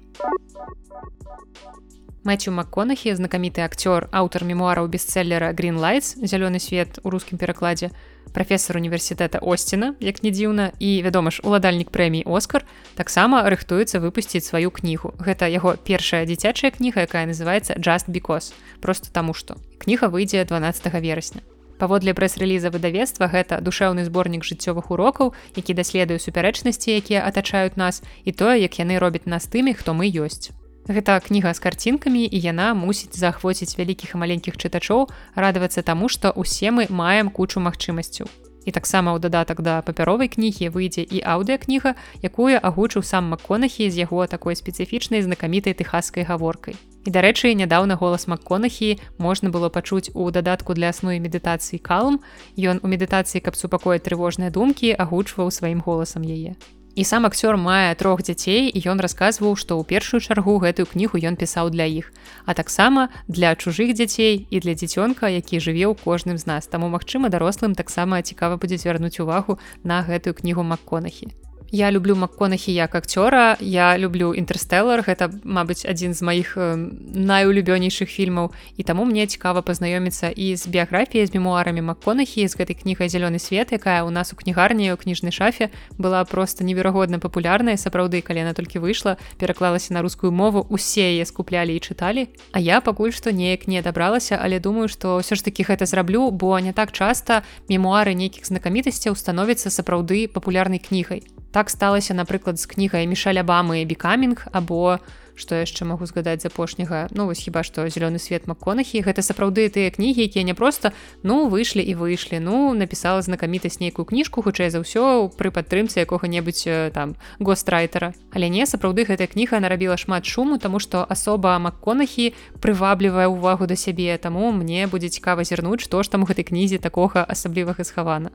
[2.23, 7.91] Мэцю Макконахі знакаміты акцёр аўтар мемуараў бестселлера Green Lights зялёны свет у рускім перакладзе
[8.33, 14.47] прафесор універсітэта Осціна, як не дзіўна і вядома ж уладальнік прэмій Оскар таксама рыхтуецца выпусціць
[14.47, 15.15] сваю кнігу.
[15.19, 20.93] Гэта яго першая дзіцячая кніга, якая называецца just because просто таму што кніга выйдзе 12
[21.03, 21.43] верасня.
[21.81, 28.37] Паводле прэс-рэліза выдавецтва гэта душэўны зборнік жыццёвых урокаў, які даследуе супярэчнасці, якія атачаюць нас і
[28.37, 30.53] тое, як яны робяць нас тымі, хто мы ёсць.
[30.89, 36.33] Гэта кніга з карцінкамі і яна мусіць заахвоціць вялікіх і маленькіх чытачоў радавацца таму, што
[36.33, 38.31] ўсе мы маем кучу магчымасцяў.
[38.65, 44.05] І таксама ў дадатак да папяровай кнігі выйдзе і аўдыакніга, якую агучыў сам Макконахі з
[44.05, 46.77] яго такой спецыфічнай знакамітай тэхаскай гаворкай.
[47.05, 52.21] І дарэчы, нядаўна голас Макконахі можна было пачуць у дадатку для асновы медытацыі калм.
[52.61, 56.61] Ён у медытацыі, каб супакоіць трывожныя думкі, агучваў сваім голасам яе.
[56.95, 61.23] І сам акцёр мае трох дзяцей і ён расказваў, што ў першую чаргу гэтую кнігу
[61.23, 62.11] ён пісаў для іх.
[62.47, 66.67] А таксама для чужых дзяцей і для дзіцёнка, які жыве ў кожным з нас.
[66.67, 71.31] Таму магчыма, дарослым таксама цікава будзе звярнуць увагу на гэтую кнігу Макконахі.
[71.73, 76.75] Я люблю макконахі як акцёра я люблю інтэрстэллар гэта мабыць адзін з маіх э,
[77.15, 78.51] найулюбёнейшых фільмаў.
[78.75, 83.39] І таму мне цікава пазнаёміцца і з біяграфіяй з мемуарамі макконахі з гэтай кнігай зялёны
[83.39, 87.79] свет якая у нас у кнігарні у кніжнай шафе была просто неверагодна папулярная.
[87.79, 92.27] Сапраўды калі яна толькі выйшла пераклалася на рускую мову усе яе скуплялі і чыталі.
[92.51, 96.35] А я пакуль што неяк не адабралася але думаю што ўсё ж таки гэта зраблю
[96.35, 102.67] бо не так часта мемуары нейкіх знакамітасцяў становіцца сапраўды папулярнай кнігай так сталася напрыклад з
[102.67, 104.99] кнігай мішаля бамы бікамінг або
[105.41, 109.01] што яшчэ магу згадаць з апошняга ну вось хіба што зялёны свет макконахі.
[109.01, 110.93] Гэта сапраўды тыя кнігі якія не проста
[111.25, 112.39] ну выйшлі і выйшлі.
[112.45, 118.69] Ну напісала знакамітасць нейкую кніжку хутчэй за ўсё пры падтрымцы якога-небудзь там гострайтера але не
[118.69, 124.13] сапраўды гэтая кніга нарабіла шмат шуму тому што асоба макконахі прываблівае ўвагу да сябе.
[124.21, 128.31] Таму мне будзе цікава зірнуць што ж там у гэтай кнізе такога асаблівага схавана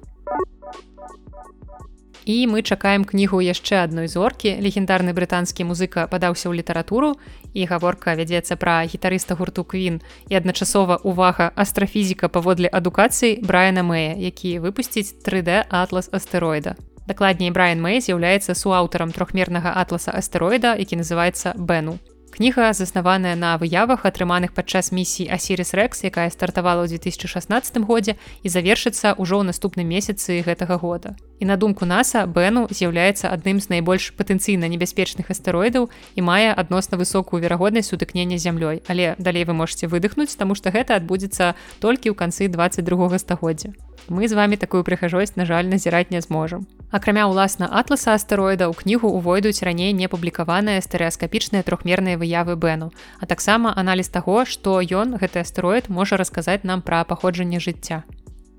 [2.26, 4.58] і мы чакаем кнігу яшчэ адной зоркі.
[4.58, 7.16] Легендарны брытанскі музыка падаўся ў літаратуру
[7.54, 14.18] і гаворка вядзецца пра гітарыста гурту квін і адначасова увага астрафізіка паводле адукацыі брайана мэя
[14.18, 16.76] які выпусціць 3d атлас астэроіда
[17.08, 22.02] дакладней брайан мэй з'яўляецца суаўтарам трохмернага атласа астэроіда які называецца бену
[22.36, 28.52] кніга заснаваная на выявах атрыманых падчас місіі асірис рэкс якая стартавала ў 2016 годзе і
[28.52, 31.16] завершыцца ўжо ў наступным месяцы гэтага года.
[31.40, 37.00] І на думку наса бену з'яўляецца адным з найбольш патэнцыйна небяспечных астэроідаў і мае адносна
[37.00, 38.84] высокую верагоднасць сутыкнення зямлёй.
[38.92, 44.28] Але далей вы можете выдохнуць таму што гэта адбудзецца толькі ў канцы 22 стагоддзя мы
[44.28, 46.68] з вами такую прыхажосць на жаль назіраць не зможам.
[46.96, 53.26] Акрамя ўласна атласа астэроіда ў кнігу увойдуць раней не публікаваныя стэеаскапічныя трохмерныя выявы бену а
[53.26, 58.06] таксама аналіз таго што ён гэты астэроід можа расказаць нам пра паходжанне жыцця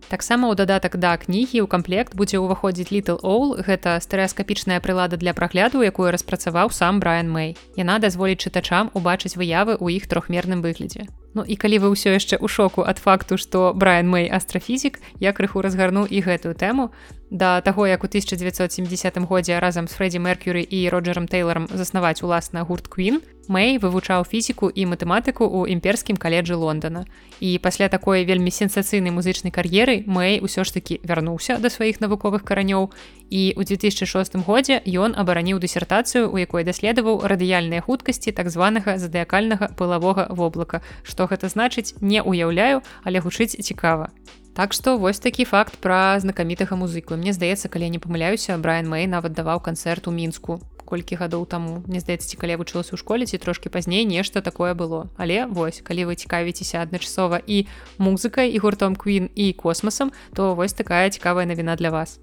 [0.08, 5.34] таксама ў дадатак да кнігі ў камплект будзе ўваходзіць літл ол гэта стэеаскапічная прылада для
[5.34, 7.58] прагляду якую распрацаваў сам брайан мэй.
[7.74, 11.10] Яна дазволіць чытачам убачыць выявы ў іх трохмерным выглядзе.
[11.36, 15.36] Ну і калі вы ўсё яшчэ ў шоку ад факту што брайан мэй астрафізік я
[15.36, 16.88] крыху разгарну і гэтую тэму
[17.30, 22.62] да таго як у 1970 годзе разам з фрэддзі меркюры і роджером тейлором заснаваць уласна
[22.62, 27.06] гурт квін мэй вывучаў фізіку і матэматыку ў імперскім каледжы лондона.
[27.40, 32.42] І пасля такой вельмі сенсацыйнай музычнай кар'еры мэй усё ж таки вярнуўся да сваіх навуковых
[32.42, 32.90] каранёў.
[33.30, 39.74] І у 2006 годзе ён абараніў дысертацыю у якой даследаваў радыяльныя хуткасці так званага задыякальнага
[39.78, 40.82] пылавога воблака.
[41.02, 44.10] Што гэта значыць не уяўляю але гучыць цікава
[44.56, 47.12] Так што вось такі факт пра знакамітага музыку.
[47.20, 51.44] Мне здаецца, калі я не памыляюся, Брайан Мэй нават даваў канцэрт у мінску колькі гадоў
[51.44, 51.82] таму.
[51.84, 55.12] Мне здаецца, ці калі вучылася ў школе ці трошкі пазней нешта такое было.
[55.20, 57.68] Але вось калі вы цікавіцеся адначасова і
[58.00, 62.16] музыкай і гуртом квін і космасам, то вось такая цікавая навіна для вас.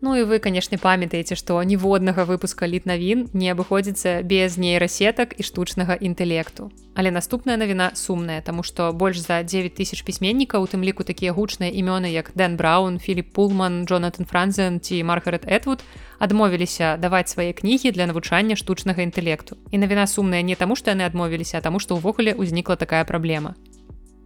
[0.00, 5.42] Ну і вы канешне памятаеце што ніводнага выпуска літ навін не абыходзіцца без нейрасетак і
[5.42, 10.84] штучнага інтэлекту але наступная навіна сумная тому што больш за 9 тысяч пісьменнікаў у тым
[10.84, 15.84] ліку такія гучныя імёны як дэн браун філіп пулман джонатан франзен ці маргарет этвуд
[16.18, 19.56] адмовіліся даваць свае кнігі для навучання штучнага інтэлекту.
[19.70, 23.56] І навіна сумная не таму што яны адмовіліся таму што ўвогуле ўзнікла такая праблема.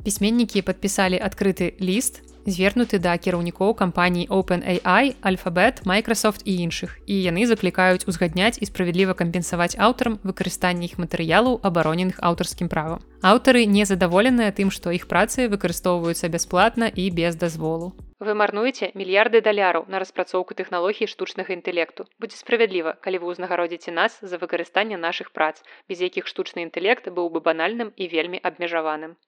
[0.02, 6.98] Пісьменнікі падпісалі адкрыты ліст звернуты да кіраўнікоў кампаній OpenAI, Альфабет, Microsoft і іншых.
[7.07, 13.00] І яны заклікаюць узгадняць і справядліва кампенсаваць аўтарам выкарыстанне іх матэрыялаў абароненых аўтарскім правам.
[13.22, 17.96] Аўтары незадаволеныя тым, што іх працы выкарыстоўваюцца бясплатна і без дазволу.
[18.24, 22.07] Вы марнуеце мільярды даляраў на распрацоўку тэхналогій штучнага інтэлекту.
[22.20, 27.28] Будзе справядліва, калі вы ўзнагародзіце нас за выкарыстанне нашых прац, без якіх штучны інтэлект быў
[27.35, 29.18] бы банальным і вельмі абмежаваным.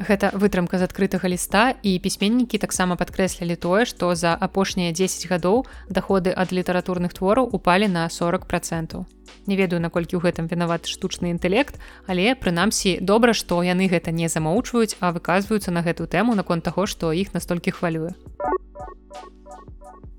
[0.00, 5.68] Гэта вытрымка з адкрытага ліста і пісьменнікі таксама падкрэслілі тое, што за апошнія 10 гадоў
[5.92, 9.04] даходы ад літаратурных твораў упалі на 40 процентаў.
[9.44, 11.76] Не ведаю, наколькі ў гэтым вінават штучны інтэлект,
[12.08, 16.88] але прынамсі добра, што яны гэта не замоўчваюць, а выказваюцца на гэтую тэму наконт таго,
[16.88, 18.16] што іх настолькі хвалюе.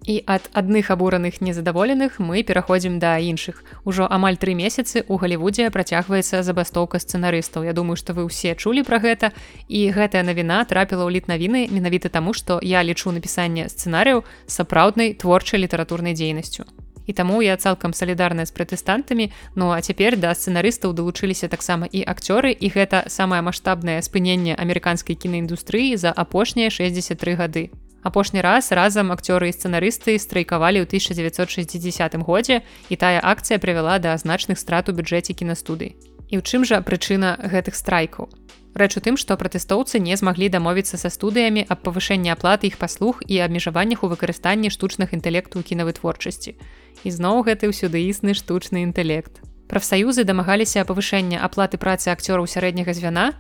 [0.06, 3.62] І ад адных абураных незадаволеных мы пераходзім да іншых.
[3.86, 7.70] Ужо амаль тры месяцы у галівудзе працягваецца забастоўка сцэнарыстаў.
[7.70, 9.30] Я думаю, што вы ўсе чулі пра гэта
[9.70, 15.14] і гэтая навіна трапіла ў літ навіны менавіта таму, што я лічу напісанне сцэнарыяў сапраўднай
[15.14, 16.66] творчай літаратурнай дзейнасцю.
[17.06, 19.30] І таму я цалкам салідарная з пратэстантамі.
[19.54, 25.14] Ну а цяпер да сцэнарыстаў далучыліся таксама і акцёры і гэта самае маштабнае спыненне амерыканскай
[25.14, 27.70] кінаіндустрыі за апошнія 63 гады.
[28.04, 34.18] Апошні раз разам акцёры і сцэнарысты страйкавалі ў 1960 годзе і тая акцыя прывяла да
[34.18, 35.96] значных страт у бюджэце кінастудый.
[36.32, 38.32] І ў чым жа прычына гэтых страйкаў?
[38.74, 43.20] Рэч у тым, што пратэстоўцы не змаглі дамовіцца са студыямі аб павышэнні аплаты іх паслуг
[43.28, 46.56] і абмежаваннях у выкарыстанні штучных інтэлекту ў кінавытворчасці.
[47.04, 49.44] І зноў гэты ўсюды існы штучны інтэлект.
[49.68, 53.36] Прафсаюзы дамагаліся павышэння аплаты працы акцёраў сярэдняга звяна,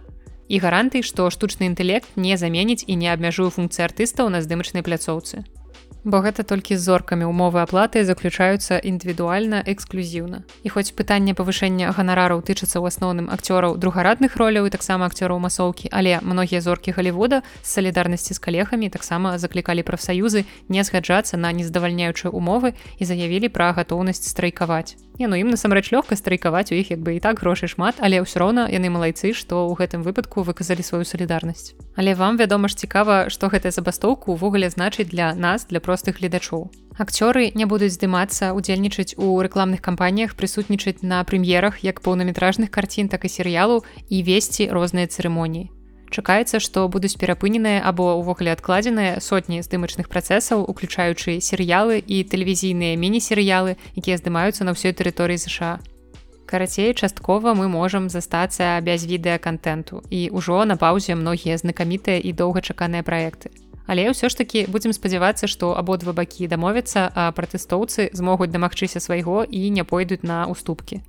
[0.52, 5.48] і гаранты, што штучны інтэлект не заменіць і не абмяжуе функцыі артыстаў на здымачнай пляцоўцы.
[6.04, 10.42] Бо гэта толькі з зоркамі умовы аплаты заключаюцца індывідуальна эксклюзіўна.
[10.66, 15.94] І хоць пытанне павышэння ганарараў тычыцца ў асноўным акцёраў другарадных роляў і таксама акцёраў масоўкі,
[15.94, 22.34] але многія зоркі галівуда з салідарнасці з калегамі таксама заклікалі прафсаюзы не згаджацца на нездавальняючыя
[22.34, 24.98] умовы і заявілі пра гатоўнасць страйкаваць.
[25.22, 28.26] Не, ну ім насамрэч лёгка страйкаваць у іх як бы і так грошай шмат, але
[28.26, 31.78] ўсё роўна яны малайцы, што ў гэтым выпадку выказалі сваю салідарнасць.
[31.94, 36.74] Але вам вядома ж цікава, што гэтая забастоўка ўвогуле значыць для нас для простых гледачоў.
[36.98, 43.22] Акцёры не будуць здымацца, удзельнічаць у рэкламных кампаніях, прысутнічаць на прэм'ерах як поўнаметражных карцін, так
[43.22, 45.70] і серыялу і весці розныя цырымоніі.
[46.12, 53.80] Чакаецца, што будуць перапыненыя або ўвогуле адкладзеныя сотні здымачных працэсаў, уключаючы серыялы і тэлевізійныя міні-серыялы,
[53.96, 55.80] якія здымаюцца на ўсёй тэрыторыі ЗША.
[56.52, 63.08] Карацей, часткова мы можам застацца без відэакантэнту і ўжо на паўзе многія знакамітыя і доўгачаканыя
[63.08, 63.56] праекты.
[63.88, 69.48] Але ўсё ж такі будзем спадзявацца, што абодва бакі дамовяцца, а пратэстоўцы змогуць дамагчыся свайго
[69.48, 71.00] і не пойдуць на уступкі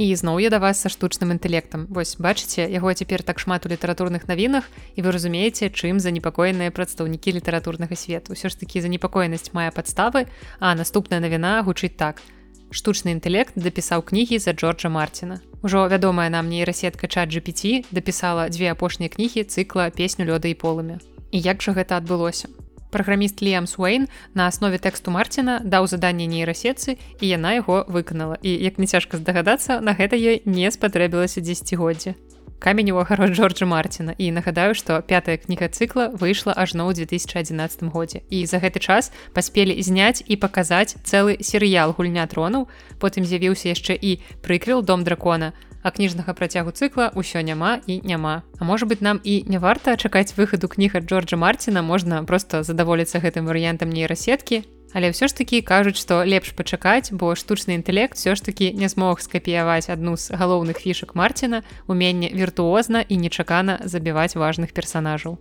[0.00, 1.84] і зноў я да вас са штучным інтэлектам.
[1.92, 4.64] Вось бачыце яго цяпер так шмат у літаратурных навінах
[4.96, 8.32] і вы разумееце чым занепакоеныя прадстаўнікі літаратурнага свету.
[8.32, 10.24] Ўсё ж такі занепакоенасць мае падставы
[10.56, 12.24] а наступная навіна гучыць так.
[12.72, 18.72] Штучны інтэлект дапісаў кнігі за джорджа марціна ужо вядомая нам нейрасетка чат gpt дапісала дзве
[18.72, 20.96] апошнія кнігі цыкла песню лёда і полымя
[21.28, 22.48] і як жа гэта адбылося
[22.90, 28.36] праграміст Ліам Суэйн на аснове тэксту Марціна даў заданне нейрасетцы і яна яго выканала.
[28.42, 32.14] І як не цяжка здагадацца, на гэта ёй не спатрэбілася дзесяцігоддзя.
[32.60, 37.88] Камень у агарод Джорджа Марціна і нагадаю, што пятая кніга цыкла выйшла ажно ў 2011
[37.88, 38.20] годзе.
[38.28, 42.68] І за гэты час паспелі зняць і паказаць цэлы серыял гульня тронаў,
[43.00, 48.42] потым з'явіўся яшчэ і прыквел дом дракона, а кніжнага працягу цыкла ўсё няма і няма.
[48.58, 52.62] А можа быть нам і не варта чакаць выхаду кніг ад Джорджа Марціна можна просто
[52.62, 54.64] задаволіцца гэтым варыянтам нейрасеткі.
[54.92, 58.90] Але ўсё ж такі кажуць, што лепш пачакаць, бо штучны інтэлект все ж такі не
[58.90, 65.38] змог скапіяваць адну з галоўных фішак Марціна, уменне віртуозна і нечакана забіваць важных персонажаў.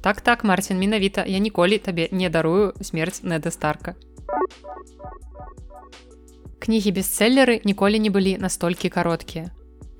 [0.00, 3.94] Так так Марцін менавіта я ніколі табе не дарую смерць Неда старка.
[6.58, 9.50] Кнігі бестселлеры ніколі не былі настолькі кароткія.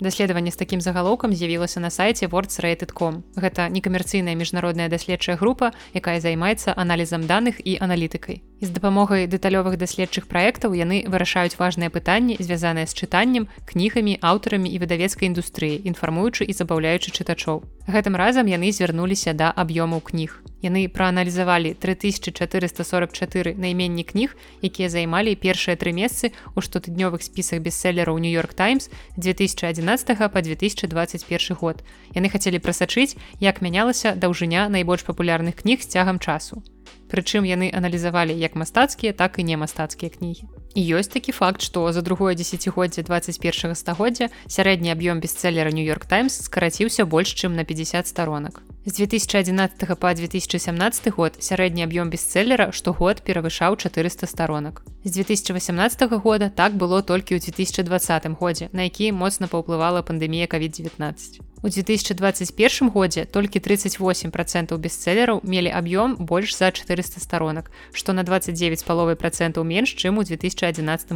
[0.00, 3.22] Даследаванне з такім загалоўкам з'явілася на сайце wordsrated.com.
[3.34, 8.42] Гэта некамерцыйная міжнародная даследчая група, якая займаецца аналізам даных і аналітыкай.
[8.60, 14.66] І з дапамогай дэталёвых даследчых праектаў яны вырашаюць важныя пытанні, звязаныя з чытаннем, кнігамі, аўтарамі
[14.66, 17.62] і выдавецкай індустрыі, інфармуючы і забаўляючы чытачоў.
[17.86, 20.42] Гэтым разам яны звярнуліся да аб'ёмаў кніг.
[20.58, 28.58] Яны прааналізавалі 3444 найменні кніг, якія займалі першыя тры месцы ў штотыднёвых спісах бестселлераў Нью-Йорк
[28.58, 31.86] Таймс 2011 по 2021 год.
[32.10, 36.66] Яны хацелі прасачыць, як мянялася даўжыня найбольш папулярных кніг з цягам часу.
[37.08, 40.44] Прычым яны аналізавалі як мастацкія, так і не мастацкія кнігі.
[40.76, 47.06] Ёсць такі факт, што за другое дзесяцігоддзе 21 стагоддзя сярэдні аб'ём бестселлера Нью-Йорк Таймс скараціўся
[47.06, 48.62] больш, чым на 50 сторонак.
[48.84, 54.82] З 2011 по 2017 год сярэдні аб'ём бестселлера штогод перавышаў 400 сторонак.
[55.04, 61.40] З 2018 года так было толькі ў 2020 годзе, на які моцна паўплывала пандемія COVID-19.
[61.62, 68.22] У 2021 годзе толькі 38 процентаў бестселлераў мелі аб'ём больш за 400 сторонак, што на
[68.22, 70.67] 29 паловай процентаў менш, чым у 2011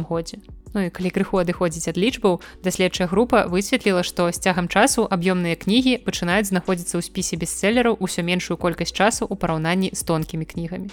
[0.09, 0.37] годзе.
[0.73, 5.53] Ну і калі крыху адыходзіць ад лічбаў, даследчая група высветліла, што з цягам часу аб'ёмныя
[5.53, 10.89] кнігі пачынаюць знаходзіцца ў спісе бестселлераў усё меншую колькасць часу ў параўнанні з тонкімі кнігамі.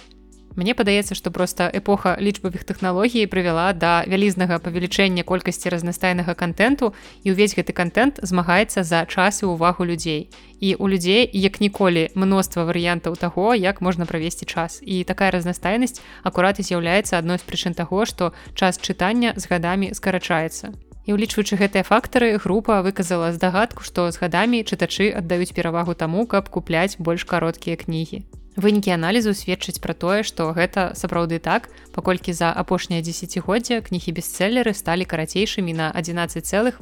[0.55, 6.91] Мне падаецца, што проста эпоха лічбавых тэхналогій прывяла да вялізнага павелічэння колькасці разнастайнага контенту
[7.23, 10.27] і ўвесь гэты контент змагаецца за час і увагу людзей.
[10.59, 14.83] І у людзей як ніколі мноства варыянтаў таго, як можна правесці час.
[14.83, 19.95] І такая разнастайнасць акурат і з'яўляецца адной з прычын таго, што час чытання з гадамі
[19.95, 20.75] скарачаецца.
[21.07, 26.51] І ўлічваючы гэтыя фактары, група выказала здагадку, што з гадамі чытачы аддаюць перавагу таму, каб
[26.51, 28.40] купляць больш кароткія кнігі.
[28.55, 34.75] Вынікі аналізу сведчаць пра тое, што гэта сапраўды так, паколькі за апошняе дзесяцігоддзя кнігі бестселлеры
[34.75, 36.75] сталі карацейшымі на 11,8%.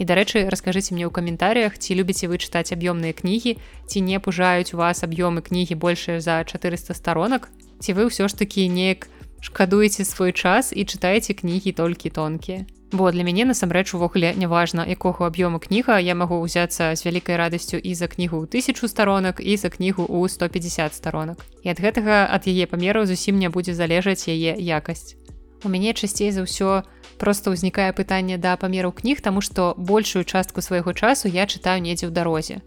[0.00, 4.72] І дарэчы, раскажыце мне ў каментарях, ці любіце вы чытаць аб'ёмныя кнігі, ці не пужаюць
[4.72, 7.52] у вас аб'ёмы кнігі большыя за 400 старонак,
[7.84, 9.12] ці вы ўсё ж такі неяк
[9.44, 15.26] шкадуеце свой час і чытаеце кнігі толькі тонкія бо для мяне насамрэч увогуле няважна якога
[15.26, 19.70] аб'ёму кніга я магу ўзяцца з вялікай радасцю і за кнігу тысячу сторонок і за
[19.70, 24.54] кнігу ў 150 сторонок і ад гэтага ад яе памеру зусім не будзе залежаць яе
[24.54, 25.18] якасць.
[25.64, 26.86] У мяне часцей за ўсё
[27.18, 32.06] просто ўзнікае пытанне да памеру кніг таму што большую частку свайго часу я чытаю недзе
[32.06, 32.62] ў дарозе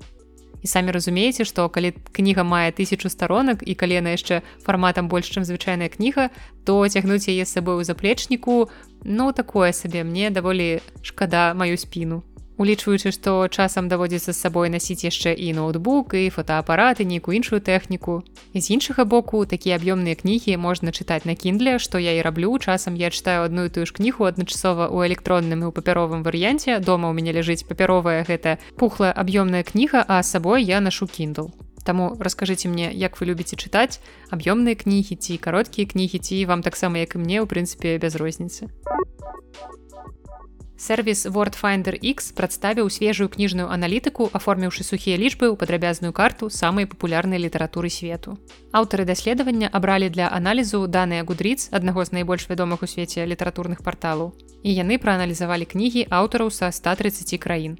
[0.61, 5.31] і самі разумееце што калі кніга мае тысячу сторонок і калі яна яшчэ фарматам больш
[5.31, 6.29] чым звычайная кніга
[6.65, 8.69] то цягнуць яе з сабой у заплечніку.
[9.03, 10.03] Ну такое сабе.
[10.03, 12.23] Мне даволі шкада маю спіну
[12.59, 18.19] улічваючы што часам даводзіцца з сабой насіць яшчэ і ноутбук і фотоапараты нейкую іншую тэхніку.
[18.53, 22.51] З іншага боку такія аб'ёмныя кнігі можна чытаць на кіндле што я і раблю.
[22.59, 26.83] Часам я чытаю одну і тую ж кнігу адначасова ў электронным і ў папяровым варыянце.
[26.83, 31.55] Дома ў мяне ляжыць папяровая гэта пухлая аб'ёмная кніга а сабой я нашу кіндл.
[31.87, 34.03] Таму раскажыце мне як вы любіце чытаць
[34.35, 38.67] аб'ёмныя кнігі ці кароткія кнігі ці вам таксама як і мне ў прынцыпе без розніцы
[40.79, 47.35] сервис wordfinder x прадставіў свежую кніжную аналітыку аформіўшы сухія лічбы ў падрабязную карту самай папулярнай
[47.35, 48.39] літаратуры свету.
[48.71, 54.31] Аўтары даследавання абралі для аналізу даныя гудріц аднаго з найбольш вядомых у свеце літаратурных парталаў
[54.63, 57.75] і яны прааналізавалі кнігі аўтараў са 130 краін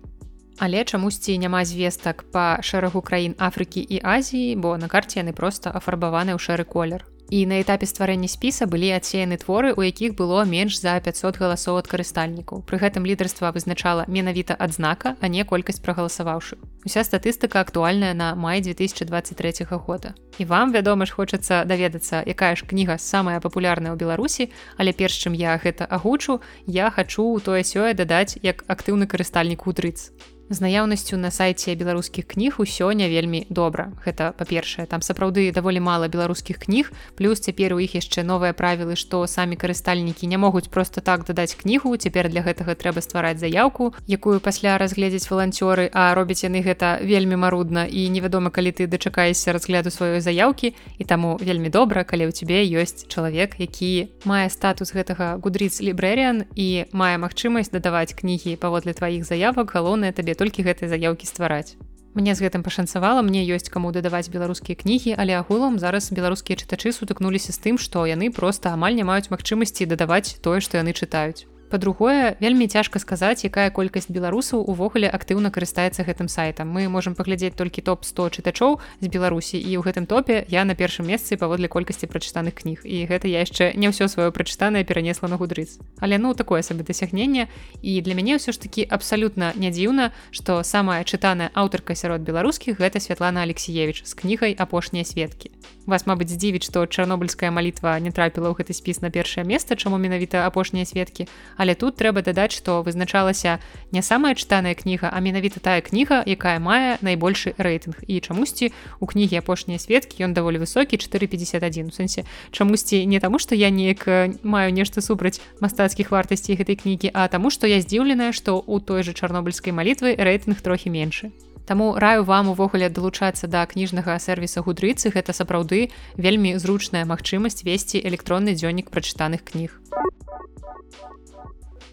[0.60, 5.72] але чамусьці няма звестак па шэрагу краін Афрыкі і Азіі бо на карце яны проста
[5.72, 10.46] афарбаваны ў шэры колер і на этапе стварэння спіса былі адсеяны творы у якіх было
[10.46, 15.82] менш за 500 галасоў ад карыстальнікаў пры гэтым лідарства вызначала менавіта адзнака а не колькасць
[15.86, 20.16] прагаласаваўшы уся статыстыка актуальная на май 2023 года.
[20.38, 25.22] І вам вядома ж хочацца даведацца якая ж кніга самая папулярная ў беларусі але перш
[25.22, 30.10] чым я гэта агучу я хачу тое сёе дадаць як актыўны карыстальнік утрыц
[30.50, 33.94] з наяўнасцю на сайце беларускіх кніг усё не вельмі добра.
[34.06, 38.96] Гэта па-першае там сапраўды даволі мала беларускіх кніг плюс цяпер у іх яшчэ новыя правілы
[38.96, 41.96] што самі карыстальнікі не могуць просто так дадаць кнігу.
[41.98, 47.36] Цяпер для гэтага трэба ствараць заявку якую пасля разгледзець валанцёры а робяць яны гэта вельмі
[47.36, 52.32] марудна і невядома калі ты дачакаешся разгляду сваёй заявкі і таму вельмі добра калі ў
[52.34, 58.94] цябе ёсць чалавек які мае статус гэтага гудрыц лібрэріан і мае магчымасць дадаваць кнігі паводле
[58.94, 59.72] тваіх заявак.
[59.74, 61.76] Галоўнае табе толькі гэтай заяўкі ствараць.
[62.16, 66.96] Мне з гэтым пашанцавала мне ёсць каму дадаваць беларускія кнігі, але агулам зараз беларускія чытачы
[66.96, 71.49] сутыкнуліся з тым, што яны проста амаль не маюць магчымасці дадаваць тое, што яны чытаюць
[71.70, 76.74] па-другое вельмі цяжка сказаць якая колькасць беларусаў увогуле актыўна карыстаецца гэтым сайтам.
[76.74, 80.74] Мы можемм паглядзець толькі топ 100 чытачоў з беларусі і ў гэтым топе я на
[80.74, 82.82] першым месцы паводле колькасці прачытаных кніг.
[82.84, 86.84] І гэта я яшчэ не ўсё сваё прачытанае перанесла на гудрыц але ну такое сабе
[86.84, 87.48] дасягненне.
[87.82, 92.82] І для мяне ўсё ж такі абсалютна не дзіўна што самая чытаная аўтарка сярод беларускіх
[92.82, 95.54] гэта Святлана алексеевич з кнігай апошнія сведкі
[95.90, 99.98] вас мабыць здзівіць што чарнобыльская малітва не трапіла ў гэты спіс на першае месца чаму
[99.98, 101.26] менавіта апошнія сведкі
[101.60, 103.60] але тут трэба дадаць што вызначалася
[103.92, 108.00] не самая чытаная кніга а менавіта тая кніга якая мае найбольшы рэйтынг.
[108.08, 108.72] І чамусьці
[109.04, 112.24] у кнігі апошнія сведкі ён даволі высокі 451 у сэнсе
[112.56, 114.08] чамусьці не таму што я неяк
[114.44, 119.04] маю нешта супраць мастацкіх вартасцей гэтай кнігі а таму што я здзіўленая што у той
[119.04, 121.36] же чарнобыльскай малітвы рэйтынг трохі меншы.
[121.70, 125.14] Таму раю вам увогуле далучацца да кніжнага сервіса гудрыцы.
[125.14, 129.79] Гэта сапраўды вельмі зручная магчымасць весці электронны дзённік прачытаных кніг.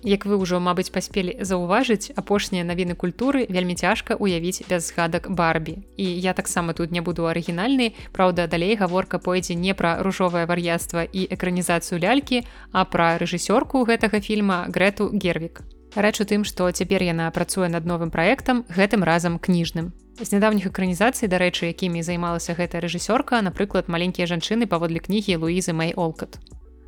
[0.07, 5.83] Як вы ўжо, мабыць, паспелі заўважыць апошнія навіны культуры вельмі цяжка ўявіць без згадак барбі.
[5.99, 7.91] І я таксама тут не буду арыгінальны.
[8.15, 14.23] Праўда, далей гаворка пойдзе не пра ружовае вар'яцтва і экранізацыю лялькі, а пра рэжысёрку гэтага
[14.23, 15.67] фільма Грэту Гервік.
[15.99, 19.91] Рэч у тым, што цяпер яна працуе над новым праектам гэтым разам кніжным.
[20.23, 25.99] З нядаўніх экранізацый, дарэчы, якімі займалася гэтая рэжысёрка, напрыклад, маленькія жанчыны паводле кнігі Луізы Мэй
[25.99, 26.39] Олкат.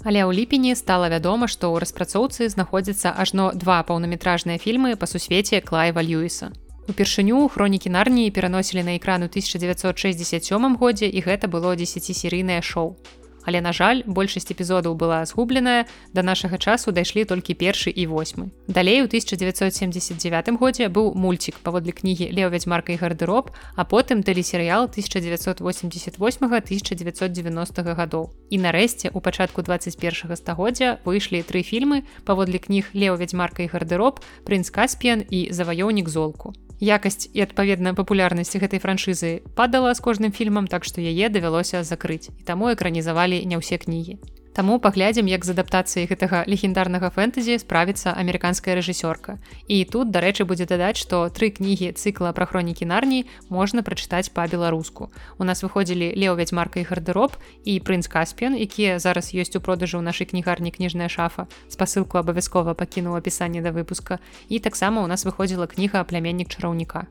[0.04, 5.60] Але ў ліпені стала вядома, што ў распрацоўцы знаходзіцца ажно два паўнаметражныя фільмы па сусвеце
[5.60, 6.54] Клайва Льюіса.
[6.88, 12.96] Упершыню хронікі нарніі пераносілі на экран у 1967 годзе і гэта было 10серыйнае шоу
[13.44, 18.50] але на жаль большасць эпізодаў была згубленая до нашага часу дайшлі толькі першы і восьмы.
[18.68, 24.88] Далей у 1979 годзе быў мульцік паводле кнігі лео вядзьмарка і гардероб а потым тэлесерыял
[24.90, 28.30] 1988 1990 гадоў.
[28.50, 34.20] І нарэшце у пачатку 21 стагоддзя выйшлі тры фільмы паводле кніг лео вядзьмарка і гардероб
[34.44, 40.66] прынц каспіян і заваёўнік золку якасць і адпаведная папулярнасць гэтай франшызы падала з кожным фільмам
[40.66, 42.30] так што яе давялося закрыць.
[42.38, 44.18] І таму экранізавалі не ўсе кнігі
[44.58, 49.38] Таму паглядзім, як з адаптацыяй гэтага легендарнага фэнтэзі справіцца амерыканская рэжысёрка.
[49.70, 55.14] І тут, дарэчы, будзе дадаць, што тры кнігі цыкла пра хронікі нарні можна прачытаць па-беларуску.
[55.38, 59.94] У нас выходзілі Лео вядзьмарка і гардероб і прынц Каспен, якія зараз ёсць у продажы
[59.94, 61.46] ў нашай кнігарні кніжная шафа.
[61.70, 64.18] Спасылку абавязкова пакінуў апісанне да выпуска.
[64.50, 67.06] І таксама у нас выходзіла кніга пляменнік чараўніка.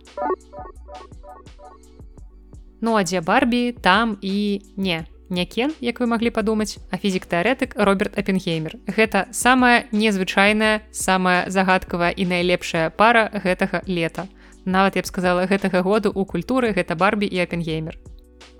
[2.83, 7.75] Ну а дзе барбі там і не не кен як вы маглі падумаць а фізік-тэарэтык
[7.75, 14.27] роберт апенгеймер гэта самая незвычайная самая загадкавая і найлепшая пара гэтага лета.
[14.65, 17.97] Нават я б сказала гэтага году у культуры гэта барбі і апенгеймер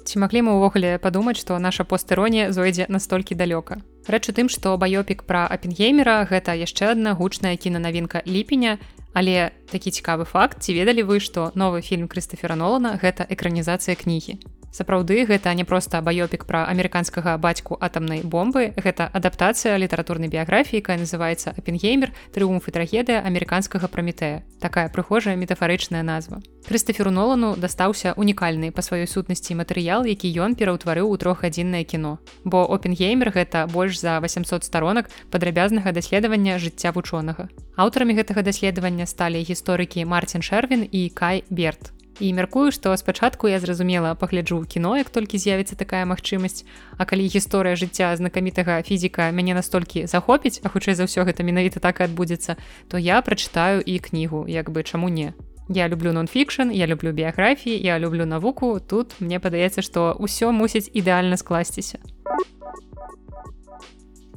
[0.08, 3.84] ці маглі мы ўвогуле падумаць што наша постыронія зойдзе настолькі далёка?
[4.08, 8.80] Рэч у тым што баёпік пра апенгеймера гэта яшчэ адна гучная кінанавінка ліпеня
[9.12, 14.40] але такі цікавы факт ці ведалі вы што новы фільм крыстафера нолана гэта экранізацыя кнігі
[14.78, 18.78] сапраўды гэта не проста баёпік пра амерыканскага бацьку атамнай бомбы.
[18.78, 26.04] Гэта адаптацыя літаратурнай біяграфіі якая называется апенгеймер трыумф і трагедыя амерыканскага прамітэя такая прыхожая метафарычная
[26.04, 26.42] назва.
[26.68, 32.20] Крыстаферу нолану дастаўся унікальны па сваёй сутнасці матэрыял які ён пераўтварыў у трохгадзіннае кіно.
[32.44, 37.50] Бо опенгеймер гэта больш за 800 сторонак падрабязнага даследавання жыцця вучонага.
[37.78, 43.60] Аўтарамі гэтага даследавання сталі гісторыкі марцін шэрвін і кай берт і мяркую што спачатку я
[43.60, 46.66] зразумела пагляджу кіно як толькі з'явіцца такая магчымасць.
[46.98, 51.80] А калі гісторыя жыцця знакамітага фізіка мяне настолькі захопіць а хутчэй за ўсё гэта менавіта
[51.80, 52.58] так і адбудзецца
[52.88, 55.34] то я прачытаю і кнігу як бы чаму не.
[55.70, 60.90] Я люблю нон-фікшн я люблю біяграфіі я люблю навуку тут мне падаецца што ўсё мусіць
[60.94, 62.00] ідэальна скласціся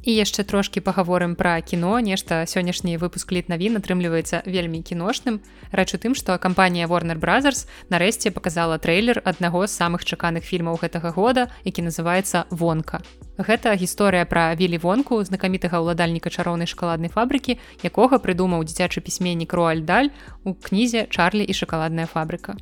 [0.03, 5.41] і яшчэ трошки паговорым пра кіно нешта сённяшні выпуск літ навін атрымліваецца вельмі кіношным
[5.71, 10.81] рэч у тым што кампанія warner brothers нарэшце показала трэйлер аднаго з самых чаканых фільмаў
[10.81, 13.01] гэтага года які называется вонка
[13.37, 20.09] гэта гісторыя пра вілі вонку знакамітага ўладальніка чароўнай шакаладнай фабрыкі якога прыдумаў дзіцячы пісьменнік руальдаль
[20.43, 22.57] у кнізе чарлі і шакаладная фабрыка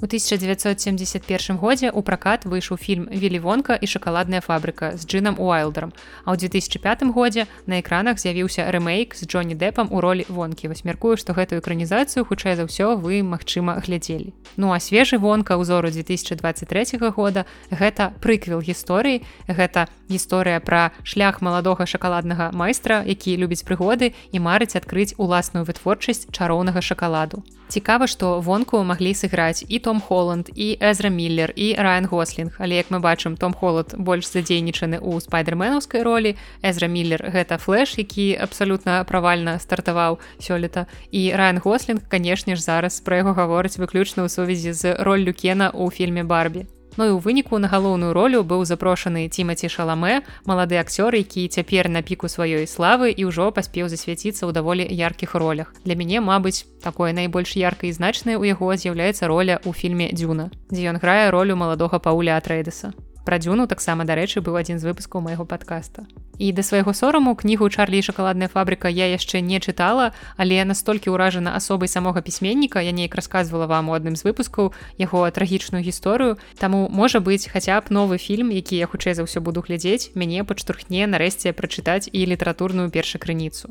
[0.00, 5.92] У 1971 годзе ў пракат выйшаў фільм Вілівонка і шакаладная фабрыка з Джынам Уайлдером.
[6.24, 10.72] А ў 2005 годзе на экранах з'явіўся рэмейк з Джонні Дэпам у ролі вонкі.
[10.72, 14.32] Васьмяркую, што гэтую экранізацыю хутчэй за ўсё вы, магчыма, глядзелі.
[14.56, 19.20] Ну а свежы вонка ўзору 2023 года гэта прыквел гісторыі.
[19.52, 26.24] Гэта гісторыя пра шлях маладога шакаладнага майстра, які любіць прыгоды і марыць адкрыць уласную вытворчасць
[26.32, 27.44] чароўнага шакаладу.
[27.70, 32.82] Цікава, што вонку маглі сыграць і том холланд і эзра миллер і райан гослинг але
[32.82, 36.34] як мы бачым том холод больш задзейнічаны ў спайдерменаўскай ролі.
[36.66, 40.90] Эзра миллер гэта флеш які абсалютна правальна стартаваў сёлета.
[41.14, 45.70] І райан гослинг канешне ж зараз пра яго гаворыць выключна ў сувязі з роллю кена
[45.70, 46.66] ў фільме барбі
[46.96, 51.88] Ну і ў выніку на галоўную ролю быў запрошаны цімаці шаламе, малады акцёр, які цяпер
[51.88, 55.74] на піку сваёй славы і ўжо паспеў засвяціцца ў даволі яркіх ролях.
[55.84, 60.50] Для мяне, мабыць, такое найбольш яркай і значнае ў яго з'яўляецца роля ў фільме Дзюна,
[60.70, 62.94] дзе ён грае ролю маладога пауля Атрэйдеса
[63.30, 66.02] пра дзюну таксама дарэчы быў адзін з выпускаў майго подкаста
[66.40, 71.14] і да свайго сораму кнігу чарлі шакаладная фабрыка я яшчэ не чытала але я настолькі
[71.14, 76.42] ўражана асобай самога пісьменніка я неяк расказвала вам у адным з выпускаў яго трагічную гісторыю.
[76.58, 80.42] Таму можа быць хаця б новы фільм які я хутчэй за ўсё буду глядзець мяне
[80.42, 83.70] падштурхне нарэшце прачытаць і літаратурную першакрыніцу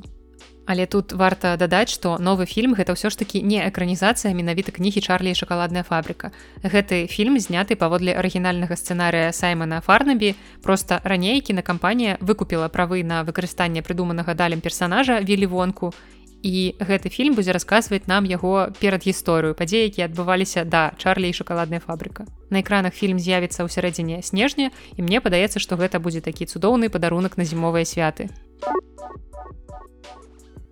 [0.69, 5.01] Але тут варта дадаць, што новы фільм гэта ўсё ж такі не экранізацыя менавіта кнігі
[5.01, 6.29] Чарлі і шакаладная фабрыка.
[6.61, 10.37] Гэты фільм зняты паводле арыгінальнага сцэнарыя Саймона Фарнабі.
[10.61, 15.89] Проста раней кінакампанія выкупіла правы на выкарыстанне прыдуманага далем персанажа вілівонку.
[16.45, 21.33] І гэты фільм будзе расказваць нам яго перад гісторыю падзеі, якія адбываліся да Чарлі і
[21.33, 22.29] шакаладная фабрыка.
[22.53, 26.93] На экранах фільм з'явіцца ў сярэдзіне снежня і мне падаецца, што гэта будзе такі цудоўны
[26.93, 28.29] падарунак на зімовыя святы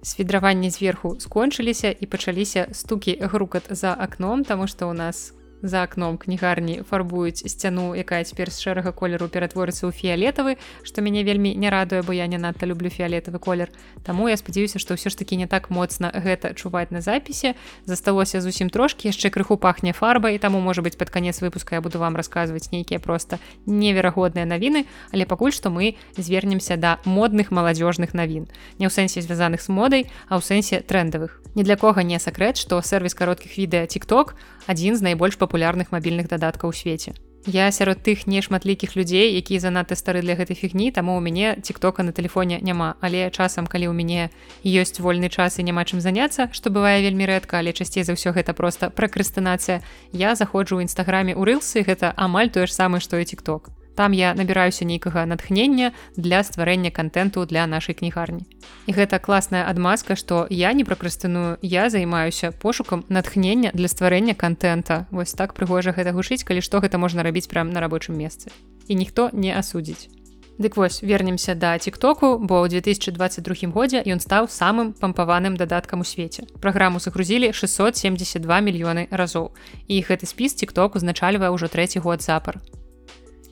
[0.07, 6.17] свідраванні зверху скончыліся і пачаліся стукі грукат за акном таму што ў нас за акном
[6.17, 11.69] кнігарні фарбуюць сцяну якая цяпер з шэрага колеру ператворыцца ў фіялетавы што мяне вельмі не
[11.69, 13.69] радуе бо я не надта люблю фіялетавы колер.
[14.03, 17.55] Таму я спадзяюся што ўсё ж таки не так моцна гэта чуваць на запісе.
[17.85, 21.99] Засталося зусім трошки яшчэ крыху пахне фарбай таму можа быть под канец выпуска я буду
[21.99, 28.47] вам расказваць нейкія просто неверагодныя навіны але пакуль што мы звернемся да модных маладзёжных навін.
[28.77, 31.41] Не ў сэнсе звязаных з модай а ў сэнсе трендавых.
[31.55, 34.37] Ні для кого не сакрэт што сервіс кароткіх відэа TikTok
[34.67, 35.46] адзін з найбольш папулярных
[35.91, 37.15] мабільных дадаткаў у свеце.
[37.47, 42.03] Я сярод тых нешматлікіх людзей, якія занадта стары для гэтай фігні, таму ў мяне тиктока
[42.03, 44.27] на тэлефоне няма, але часам, калі ў мяне
[44.67, 48.35] ёсць вольны час і няма чым заняцца, што бывае вельмі рэдка, але часцей за ўсё
[48.35, 49.79] гэта проста пракрастынацыя.
[50.11, 54.13] Я заходжу ў нстаграме ў рылсы, гэта амаль тое ж самае, што і тикток там
[54.13, 58.45] я набіраюся нейкага натхнення для стварэння контенту для нашай кнігарні.
[58.85, 65.07] І гэта класная адмазка што я не пракрастыную я займаюся пошукам натхнення для стварэння контента
[65.09, 68.53] вось так прыгожа гэта гучыць калі што гэта можна рабіць прямо на рабочым месцы.
[68.87, 70.13] І ніхто не асудзіць.
[70.57, 76.05] Дык вось вернемся да тиктоку бо ў 2022 годзе ён стаў самым пампаваным дадаткам у
[76.05, 76.45] свеце.
[76.61, 79.57] Праграму загрузілі 672 мільёны разоў.
[79.89, 82.61] І гэты спіс тикток узначальвае ўжо трэці год запар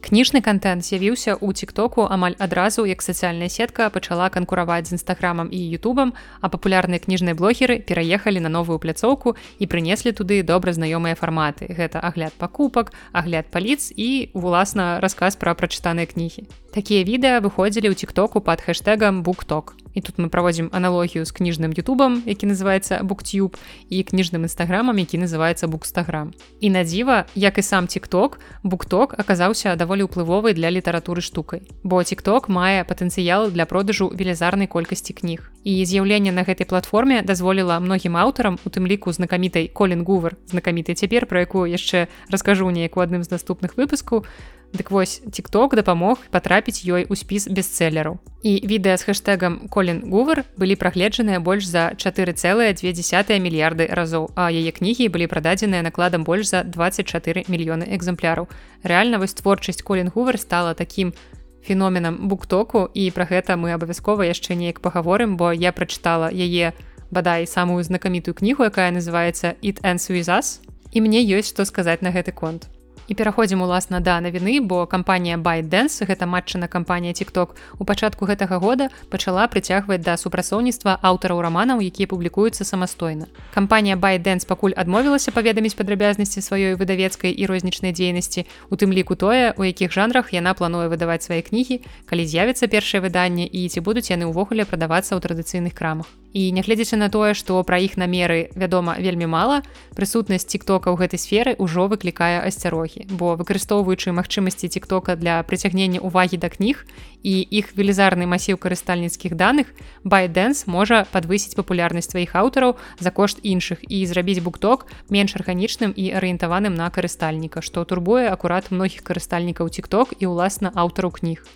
[0.06, 5.58] кніжны контент з'явіўся ў тиктоку амаль адразу як сацыяльная сетка пачала канкураваць з нстаграмам і
[5.58, 6.14] ютубам
[6.45, 11.66] а папулярныя кніжныя блогеры пераехалі на новую пляцоўку і прынеслі туды добра знаёмыя фарматы.
[11.74, 16.45] Гэта агляд пакупак агляд паліц і уласна расказ пра прачытаныя кнігі
[16.76, 19.80] Такія відэа выходзілі ў тиктоку под хэштегам букток.
[19.95, 23.55] І тут мы праводзім аналогію з кніжным Ютубам, які называецца буктюб
[23.88, 26.36] і кніжным нстаграмам, які называецца букстаграм.
[26.59, 31.63] І на дзіва, як і сам тикток, букток аказаўся даволі ўплывовай для літаратуры штукай.
[31.88, 35.55] Бо тикток мае патэнцыял для продажу велізарнай колькасці кніг.
[35.63, 40.99] І з'яўленне на гэтай платформе дазволіла многім аўтарам, у тым ліку знакамітай Колін Гувер, знакамітай
[40.99, 44.28] цяпер, пра якую яшчэ раскажу неяк у адным з наступных выпускаў,
[44.76, 48.19] Дык вось тикток дапамог патрапіць ёй у спіс бестселлераў.
[48.43, 54.76] І відэа з хэштегам Колін Гувер былі прагледжаныя больш за 4,2 мільярды разоў, а яе
[54.76, 58.51] кнігі былі прададзеныя накладам больш за 24 мільёны экземпляраў.
[58.84, 61.15] Рэальна вось творчасць Колін Гувер стала такім
[61.63, 66.76] феноменам буктоку і пра гэта мы абавязкова яшчэ неяк пагаворым, бо я прачытала яе
[67.15, 70.59] бадай самую знакамітую кнігу, якая называецца It and Suizas.
[70.91, 72.74] І мне ёсць што сказаць на гэты конт
[73.08, 78.60] і пераходзім уласна да навіны бо кампанія байдэнс гэта матчына кампанія тикток у пачатку гэтага
[78.60, 83.30] года пачала прыцягваць да супрацоўніцтва аўтараў раманаў якія публікуюцца самастойна.
[83.53, 89.53] Кампанія байдэнс пакуль адмовілася паведаміць падрабязнасці сваёй выдавецкай і рознічнай дзейнасці у тым ліку тое
[89.58, 94.10] у якіх жанрах яна плануе выдаваць свае кнігі калі з'явіцца першае выданне і ці будуць
[94.10, 99.00] яны ўвогуле прадавацца ў традыцыйных крамах і нягледзячы на тое што пра іх намеры вядома
[99.00, 99.64] вельмі мала
[99.96, 103.08] прысутнасць тиктока ў гэтай сферы ўжо выклікае асцярогі.
[103.08, 106.84] Бо выкарыстоўваючы магчымасці тиктока для прыцягнення увагі да кніг
[107.24, 109.72] і іх велізарны масіў карыстальніцкіх даных
[110.04, 116.12] байдэнс можа падвысіць папулярнасць сваіх аўтараў за кошт іншых і зрабіць букток менш арганічным і
[116.20, 121.48] арыентаваным на карыстальніка што турбуе акурат многіх карыстальнікаў тикток і ўласна аўтараў кніг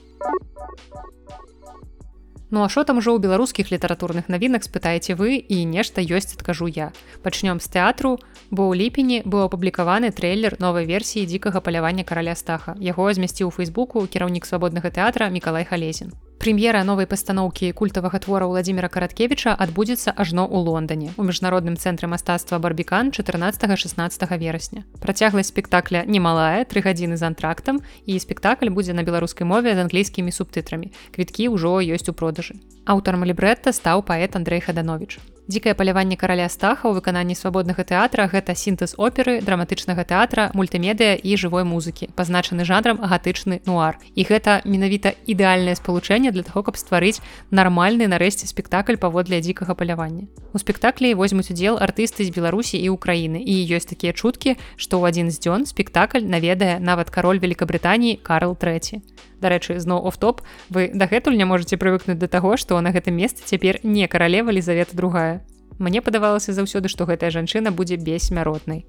[2.51, 6.65] Ну а що там ужо ў беларускіх літаратурных навінах спытаеце вы і нешта ёсць адкажу
[6.65, 6.89] я.
[7.21, 8.17] Пачнём з тэатру,
[8.49, 12.73] бо ў ліпені быў апублікаваны трэйлер новай версіі дзікага палявання караля стаха.
[12.81, 16.13] Яго змясціў у фейсбуку кіраўнік свабоднага тэатра Миколай Халезін.
[16.39, 22.63] Прэм'ера новай пастаноўкі культавага твора Владзіміра караткевіча адбудзецца ажно ў Лондоне у міжнародным цэнтры мастацтва
[22.63, 24.87] барбікан 14-16 верасня.
[25.03, 30.31] Працягласць спектакля немалая тры гадзіны з антрактам і спектакль будзе на беларускай мове з англійскімі
[30.31, 30.95] субтытрамі.
[31.11, 32.55] Квіткі ўжо ёсць у продажы.
[32.87, 35.19] Аўтарам лібрэтта стаў паэт Андрей Хаданович
[35.49, 41.33] дзікае паляванне караля стаха ў выкананні свабоднага тэатра гэта сінтэз оперы драматычнага тэатра мультымедыя і
[41.41, 47.17] жывой музыкі пазначаны жанрам гатычны нуар і гэта менавіта ідэальнае спалучэнне для таго каб стварыць
[47.49, 50.29] нармальны нарэшце спектакль паводле дзікага палявання.
[50.53, 53.41] У спектаклі возьмуць удзел артысты з беларусі і украіны.
[53.41, 58.53] І ёсць такія чуткі што ў адзін з дзён спектакль наведае нават кароль великкабрытаніі карл
[58.53, 59.01] 3
[59.41, 63.79] дарэчы зноў оф-топ вы дагэтуль не можете прывыкнуць да таго што на гэтым месцы цяпер
[63.83, 65.45] не каралева лізавета другая.
[65.79, 68.85] Мне падавалася заўсёды што гэтая жанчына будзе бессмяротнай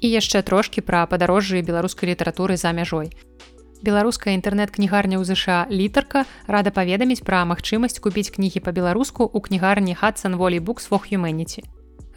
[0.00, 3.10] і яшчэ трошкі пра падарожжы беларускай літаратуры за мяжой.
[3.82, 10.34] Беларуская інтэрнэт-кнігарня ў ЗША літарка рада паведаміць пра магчымасць купіць кнігі па-беларуску ў кнігарні хатсан
[10.34, 11.62] волей букс фох humanity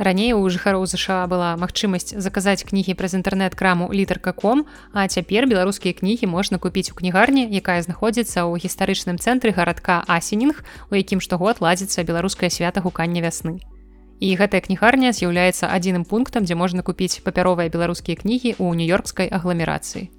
[0.01, 4.65] Раней у жыхароў ЗША была магчымасць заказаць кнігі праз інтэрнэт-краму літаркаком,
[4.97, 10.65] а цяпер беларускія кнігі можна купіць у кнігарні, якая знаходзіцца ў гістарычным цэнтры гарадка Асенінг,
[10.89, 13.61] у якім штогод ладзіцца беларускае свята гукання вясны.
[14.21, 20.09] і гэтая кнігарня з'яўляецца адзіным пунктам дзе можна купіць папяровыя беларускія кнігі ў нью-йоркскай агламерацыі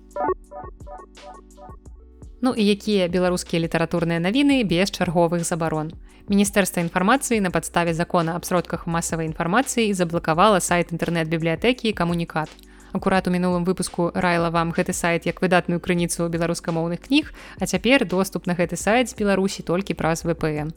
[2.43, 5.95] Ну і якія беларускія літаратурныя навіны без чарговых забарон.
[6.29, 12.49] Міністэрства інфармацыі на падставе закона аб сродках масавай інфармацыі заблакавала сайт інтэрнэт-бібліятэкі камунікат.
[12.93, 18.05] Акурат у мінулым выпуску раіла вам гэты сайт як выдатную крыніцу беларускамоўных кніг, а цяпер
[18.07, 20.71] доступ на гэты сайт з Беларусі толькі праз VPN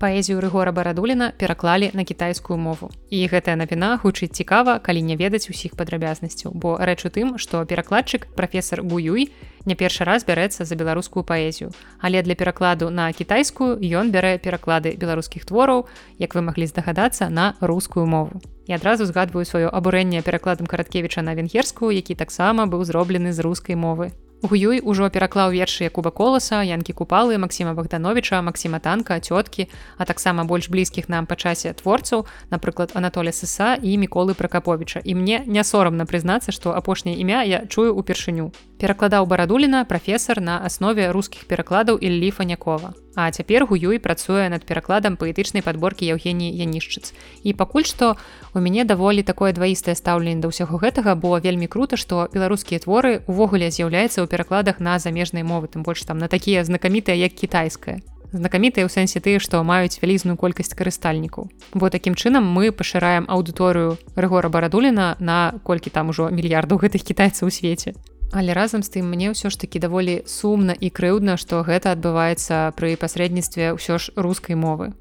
[0.00, 5.52] паэзію рыгора барадуліна пераклалі на кітайскую мову і гэтая навіна гучыць цікава калі не ведаць
[5.52, 9.28] усіх падрабязнасцяў бо рэч у тым што перакладчык прафесор буюй
[9.64, 11.70] не першы раз бярэцца за беларускую паэзію.
[12.00, 15.86] Але для перакладу на кітайскую ён бярэ пераклады беларускіх твораў
[16.18, 18.40] як вы маглі здагадацца на рускую мову.
[18.66, 23.76] І адразу згадваю сваё абурэнне перакладам караткевіча на венгерскую які таксама быў зроблены з рускай
[23.76, 24.12] мовы
[24.42, 29.68] Гуюй ужо пераклаў вершы Якуба коласа, янкі купалы Масіма Богдановича, Масіма танка, цёткі,
[30.00, 35.04] а таксама больш блізкіх нам па часе творцаў, напрыклад, Анатоля Сыса і Міколы Пракаповича.
[35.04, 38.48] І мне не сорамна прызнацца, што апошняе імя я чую ўпершыню.
[38.80, 42.96] Перакладаў барадуліна прафесор на аснове рускіх перакладаў Іллі Фанякова.
[43.14, 47.12] А цяпер гуюй працуе над перакладам паэтычнай падборкі Евгеніі Янішчыц.
[47.42, 48.16] І пакуль што
[48.54, 53.20] у мяне даволі такое дваістае стаўленне да ўсяго гэтага, бо вельмі крута, што беларускія творы
[53.26, 57.98] увогуле з'яўляецца ў перакладах на замежнай мовы, тым больш там на такія знакамітыя як кітайская.
[58.30, 61.50] Знакамітыя ў сэнсе тыя, што маюць вялізную колькасць карыстальнікаў.
[61.74, 67.50] Бо такім чынам мы пашыраем аўдыторыю рэгора барадуліна на колькі там ужо мільярдаў гэтых кітайцаў
[67.50, 67.98] у свеце.
[68.30, 72.70] Але разам з тым мне ўсё ж такі даволі сумна і крыўдна, што гэта адбываецца
[72.78, 74.94] пры пасрэдніцтве ўсё ж рускай мовы.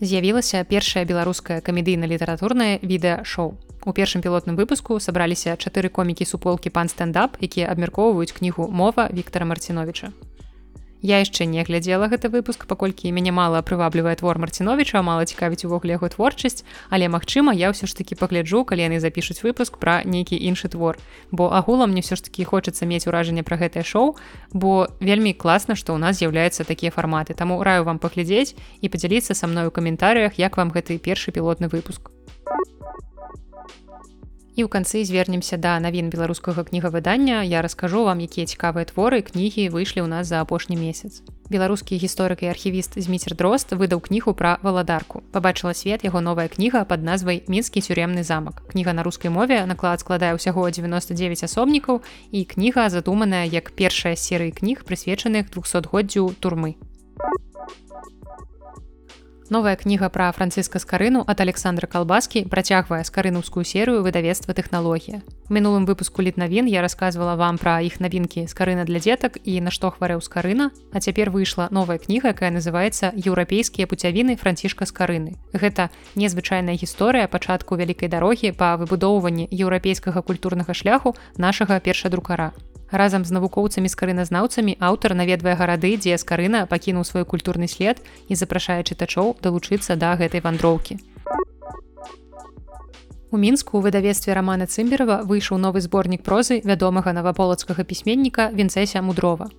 [0.00, 3.58] З'явілася першае беларускае камедыйна-літаратурнае відэашоу.
[3.82, 9.46] У першым пілотным выпуску сабраліся чатыры комікі суполкі пан стендап, якія абмяркоўваюць кнігу мова Віктора
[9.46, 10.12] Марціновича.
[11.00, 15.94] Я яшчэ не глядзела гэты выпуск, паколькі мяне мала прываблівае твор Марціновича, мала цікавіць увогуле
[15.94, 20.34] яго творчасць, але магчыма, я ўсё ж такі пагляджу, калі яны запішуць выпуск пра нейкі
[20.34, 20.98] іншы твор.
[21.30, 24.18] Бо агулам мне ўсё ж такі хочацца мець уражанне пра гэтае шоу,
[24.50, 27.38] бо вельмі класна, што ў нас з'яўляюцца такія фарматы.
[27.38, 31.70] Таму раю вам паглядзець і падзяліцца са мной у каментарыях, як вам гэты першы пілотны
[31.70, 32.10] выпуск
[34.58, 39.70] і ў канцы звернемся да навін беларускага кнігавыдання я раскажу вам якія цікавыя творы кнігі
[39.70, 41.22] выйшлі ў нас за апошні месяц.
[41.46, 46.82] Беларускі гісторык і архівіст зміцер дрозд выдаў кнігу пра валадарку пабачыла свет яго новая кніга
[46.90, 52.02] под назвай мінскі тюремны замак кніга на рускай мове наклад складае ўсяго 99 асобнікаў
[52.34, 56.74] і кніга задуманая як першая серыі кніг прысвечаных 200годдзю турмы
[59.50, 65.24] Новая кніга пра францыска скарыну ад Александра Калбаскі працягвае скарынаўскую серыю выдавецтва тэхналогія.
[65.48, 69.72] У мінулым выпуску літнавін я рассказывала вам пра іх навінкі скарына для дзетак і на
[69.72, 75.40] што хварэў скарына, А цяпер выйшла новая кніга, якая называецца еўрапейскія пуцявіны францішка скарыны.
[75.56, 82.52] Гэта незвычайная гісторыя пачатку вялікай дарогі па выбудоўванні еўрапейскага культурнага шляху нашага першадрукара.
[82.90, 88.80] Разам з навукоўцамі скарыназнаўцамі аўтар наведвае гарады, дзе скарына пакінуў свой культурны след і запрашае
[88.80, 90.96] чытачоў далучыцца да гэтай вандроўкі.
[93.30, 99.52] У мінску у выдавецтве рамана цымберова выйшаў новы зборнік прозы вядомага наваполацкага пісьменніка вінцэся мудрова.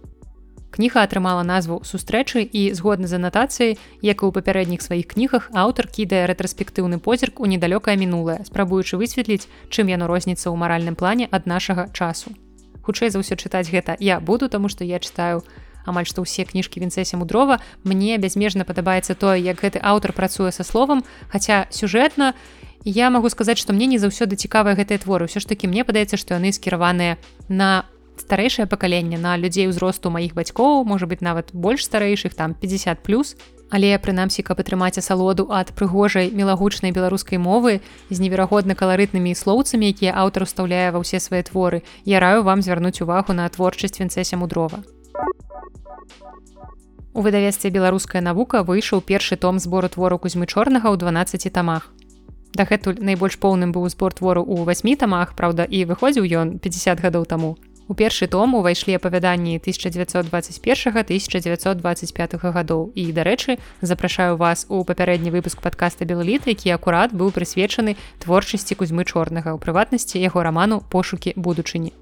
[0.73, 5.85] Кніга атрымала назву сустрэчы і згодна з анатацыяй, як і ў папярэдніх сваіх кнігах аўтар
[5.85, 11.45] кідае рэтраспектыўны позірк у недалёкае мінулае, спрабуючы высветліць, чым яно розніцца ў маральным плане ад
[11.45, 12.33] нашага часу
[12.83, 15.43] хутчэй за ўсё чытаць гэта я буду таму што я чытаю
[15.85, 20.63] амаль што ўсе кніжкі вінцэсе мудрова мне бязмежна падабаецца тое як гэты аўтар працуе са
[20.63, 22.33] словам хаця сюжэтна
[22.85, 25.27] я магу сказаць што мне не заўсёды цікавыя гэтыя творы.
[25.27, 27.19] Ўсё ж такі мне падаецца што яны скіраваныя
[27.49, 27.83] на
[28.19, 33.35] старэйшае пакаленне на людзей узросту маіх бацькоў можа быть нават больш старэйшых там 50 плюс
[33.69, 40.17] Але прынамсі, каб атрымаць асалоду ад прыгожай мелагучнай беларускай мовы з неверагодна каларытнымі слоўцамі, якія
[40.17, 44.81] аўтар устаўляе ва ўсе свае творы, я раю вам звярнуць увагу на творчасць вінцэся мудрова.
[47.13, 51.93] У выдавецтве беларуская навука выйшаў першы том збору твору кузьмы чорнага ў 12 тамах.
[52.57, 57.29] Дагэтуль найбольш поўным быў збор твору ў восьмі тамах, праўда, і выходзіў ён 50 гадоў
[57.29, 57.57] таму.
[57.89, 62.93] У першы том увайшлі апавяданні 1921-1925 гадоў.
[62.93, 69.09] І дарэчы запрашаю вас у папярэдні выпуск падкаста белліт які акурат быў прысвечаны творчасці кузьмы
[69.09, 71.97] чорнага у прыватнасці яго раману пошукі будучыні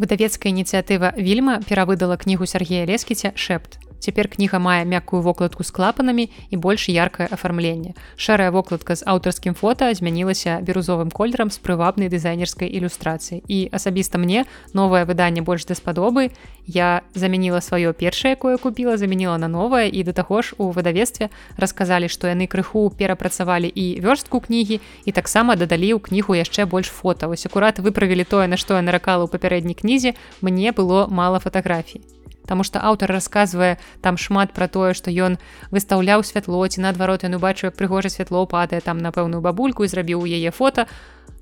[0.00, 6.28] выдавецкая ініцыятыва вільма перавыдала кнігу Сергея лескіця шэпт Цяпер кніга мае мяккую вокладку з клапанамі
[6.50, 7.94] і больш яркае афармленне.
[8.16, 13.42] Шэрая вокладка з аўтарскім фота змянілася бірузовым колерам з прывабнай дызайнерскай ілюстрацыі.
[13.48, 16.30] І асабіста мне новае выданне больш даспадобы.
[16.66, 21.30] Я замяніла сваё першае, якое купіла, замяніла на новае і да таго ж у выдавестве
[21.56, 26.90] расказалі, што яны крыху перапрацавалі і вёрстку кнігі і таксама дадалі ў кнігу яшчэ больш
[26.90, 27.26] фота.
[27.26, 32.15] Вось акурат выправілі тое, на што я наракала ў папярэдняй кнізе, мне было мала фатаграфій.
[32.46, 35.38] Таму што аўтар расказвае там шмат пра тое, што ён
[35.74, 40.24] выстаўляў святло ці наадварот ён убачыў прыгожа святло падае там на пэўную бабульку і зрабіў
[40.24, 40.86] яе фота.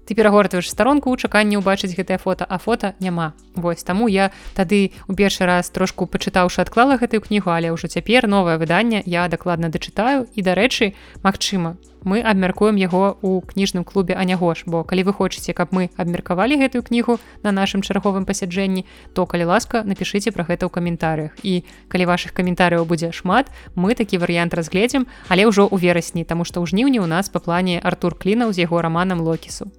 [0.04, 3.32] Ты перагортваеш старонку ў чаканні ўбачыць гэтае фото, а фото няма.
[3.56, 8.28] Вось таму я тады у першы раз трошку пачытаўшы адклала гэтую кнігу, але ўжо цяпер
[8.28, 10.92] новае выданне я дакладна дачытаю і дарэчы,
[11.24, 16.60] магчыма, мы абмяркуем яго ў кніжным клубе анягош бо калі вы хочаце каб мы абмеркавалі
[16.60, 21.32] гэтую кнігу на нашым чарговым пасяджэнні то калі ласка напишитеце про гэта ў каментарыях.
[21.42, 26.44] І калі ваших каментарыяў будзе шмат мы такі варыянт разгледзім але ўжо ў верасні тому
[26.44, 29.72] что ў жніўні у нас па плане артур клінаў з яго раманам локісу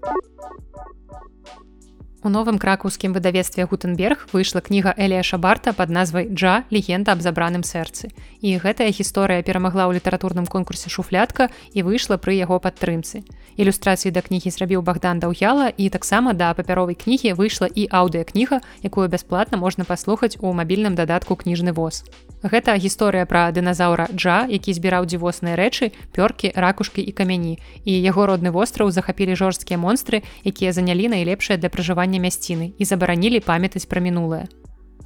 [2.26, 7.62] У новым кракаўскім выдавецтве Гутенберг выйшла кніга Элія Шабарта пад назвай Джа легенда аб забраным
[7.62, 8.10] сэрцы.
[8.42, 13.22] І гэтая гісторыя перамагла ў літаратурным конкурсе шуфлятка і выйшла пры яго падтрымцы.
[13.62, 19.06] Ілюстрацыі да кнігі зрабіў Богдан Даўяла і таксама да папяровай кнігі выйшла і аўдыакніга, якую
[19.06, 22.10] бясплатна можна паслухаць у мабільным дадатку кніжны воз.
[22.46, 27.58] Гэта гісторыя пра дыназаўра Джа, які збіраў дзівосныя рэчы, пёркі, ракушкі і камяні.
[27.90, 33.42] І яго родны востраў захапілі жорсткія монстры, якія занялі найлепшае для пражывання мясціны і забаранілі
[33.42, 34.46] памятаць пра мінулае.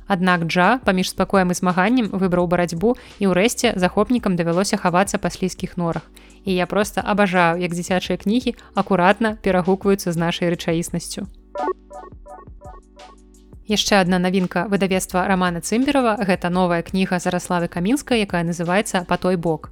[0.09, 5.77] Аднак Джа паміж спакоем і змаганнем выбраў барацьбу і ўрэшце захопнікам давялося хавацца па слізкіх
[5.79, 6.11] норах.
[6.43, 11.29] І я проста абажаю, як дзіцячыя кнігі акуратна перагукваюцца з нашай рэчаіснасцю.
[13.69, 19.37] Яшчэ адна навінка выдавецтва рамана Цымберова гэта новая кніга зараславы камінска, якая называецца па той
[19.37, 19.69] бок.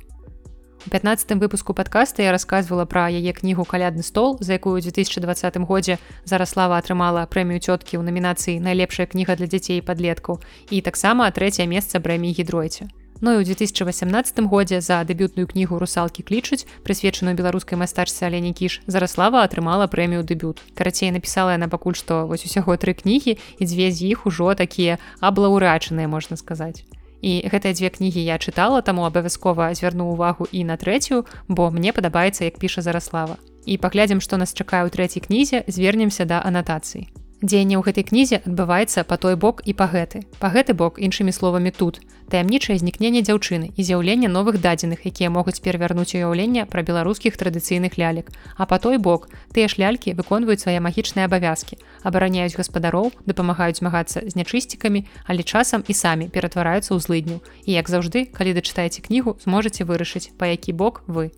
[0.86, 5.58] У 15 выпуску подкаста я рассказывала пра яе кнігу калядны стол, за якую ў 2020
[5.66, 5.98] годзе
[6.30, 11.66] зараслава атрымала прэмію цёткі ў намінацыі найлепшая кніга для дзяцей і падлеткаў і таксама трэцяе
[11.66, 12.93] месца прэміі гідройце.
[13.20, 18.86] Ну і ў 2018 годзе за дэбютную кнігу русалкі клічуць, прысвечаную беларускай мастачцы алені кіш,
[18.86, 20.61] зараслава атрымала прэмію дэбют.
[20.78, 25.01] Карацей напісала яна пакуль што вось усяго тры кнігі і дзве з іх ужо такія
[25.18, 26.86] аблаўрачаныя можна сказаць.
[27.26, 31.97] І гэтыя дзве кнігі я чытала таму абавязкова звярну увагу і на трэцюю бо мне
[31.97, 33.41] падабаецца як піша зараслава.
[33.65, 38.38] І паглядзім што нас чакае ў трэцяй кнізе звернемся да анатацыі Дзеянне ў гэтай кнізе
[38.50, 40.26] адбываецца па той бок і па гэты.
[40.42, 42.02] Па гэты бок іншымі словамі тут.
[42.34, 48.34] Таямнічае знікненне дзяўчыны і з'яўленне новых дадзеных, якія могуць перавярнуць уяўленне пра беларускіх традыцыйных лялек.
[48.58, 54.26] А па той бок тыя ж лялькі выконваюць свае магічныя абавязкі, абараняюць гаспадароў, дапамагаюць змагацца
[54.26, 57.38] з нячысцікамі, але часам і самі ператвараюцца ў злыдню.
[57.70, 61.30] І як заўжды, калі дачытаеце кнігу, зможаце вырашыць, па які бок вы.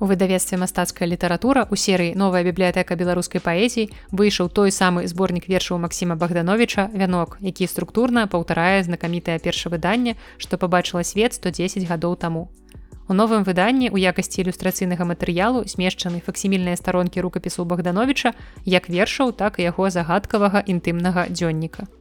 [0.00, 5.76] У выдавецтве мастацкая літаратура у серыі новая бібліятэка беларускай паэзій выйшаў той самы зборнік вершаў
[5.76, 12.48] Масіма Богдановича вянок, які структурна паўтарае знакамітае перша выданне, што пабачыла свет 110 гадоў таму.
[13.10, 18.32] У новым выданні ў якасці ілюстрацыйнага матэрыялу смешчаны факсімільныя старонкі рукапісу Богдановича
[18.64, 21.99] як вершаў, так і яго загадкавага інтымнага дзённіка.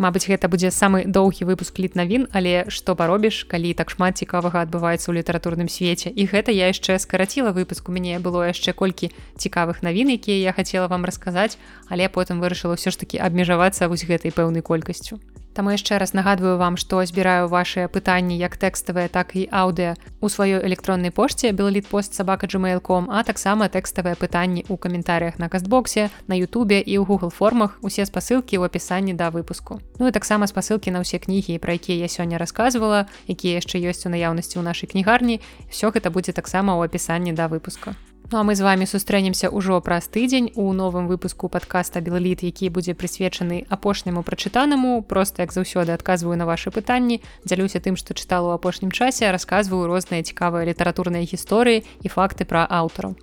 [0.00, 4.64] Мабыць, гэта будзе самы доўгі выпуск літ навін, але што паробіш, калі так шмат цікавага
[4.64, 6.08] адбываецца ў літаратурным свеце.
[6.08, 10.56] І гэта я яшчэ скараціла выпуск у мяне было яшчэ колькі цікавых навін, якія я
[10.56, 11.60] хацела вам расказаць,
[11.92, 15.20] але потым вырашыла ўсё ж такі абмежавацца вось гэтай пэўнай колькасцю.
[15.52, 20.32] Таму яшчэ раз нагадваю вам, што збіраю вашыя пытанні як тэкставыя, так і аўдыа у
[20.32, 26.08] сваёй электроннай пошце белліт пост сабака gmail.com, а таксама тэкставыя пытанні ў каментарях на кастбоксе,
[26.24, 29.84] на Ютубе і ў Google формах усе спасылкі ў апісанні да выпуску.
[30.00, 34.08] Ну і таксама спасылкі на ўсе кнігі, пра якія я сёння расказвала, якія яшчэ ёсць
[34.08, 37.92] у наяўнасці ў нашай кнігарні, все гэта будзе таксама ў апісанні да выпуска.
[38.30, 42.70] Ну а мы з вами сустрэнемся ўжо праз тыдзень у новым выпуску подкаста белліт які
[42.70, 45.02] будзе прысвечаны апошняму прачытанаму.
[45.02, 49.84] Просто як заўсёды адказваю на ваши пытанні дзялюся тым што чытала ў апошнім часе расказваю
[49.86, 53.20] розныя цікавыя літаратурныя гісторыі і факты пра аўтараў.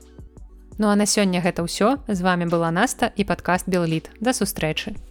[0.77, 2.05] Ну а на сёння гэта ўсё.
[2.05, 5.08] З вами была наста і падкаст белліт да сустрэчы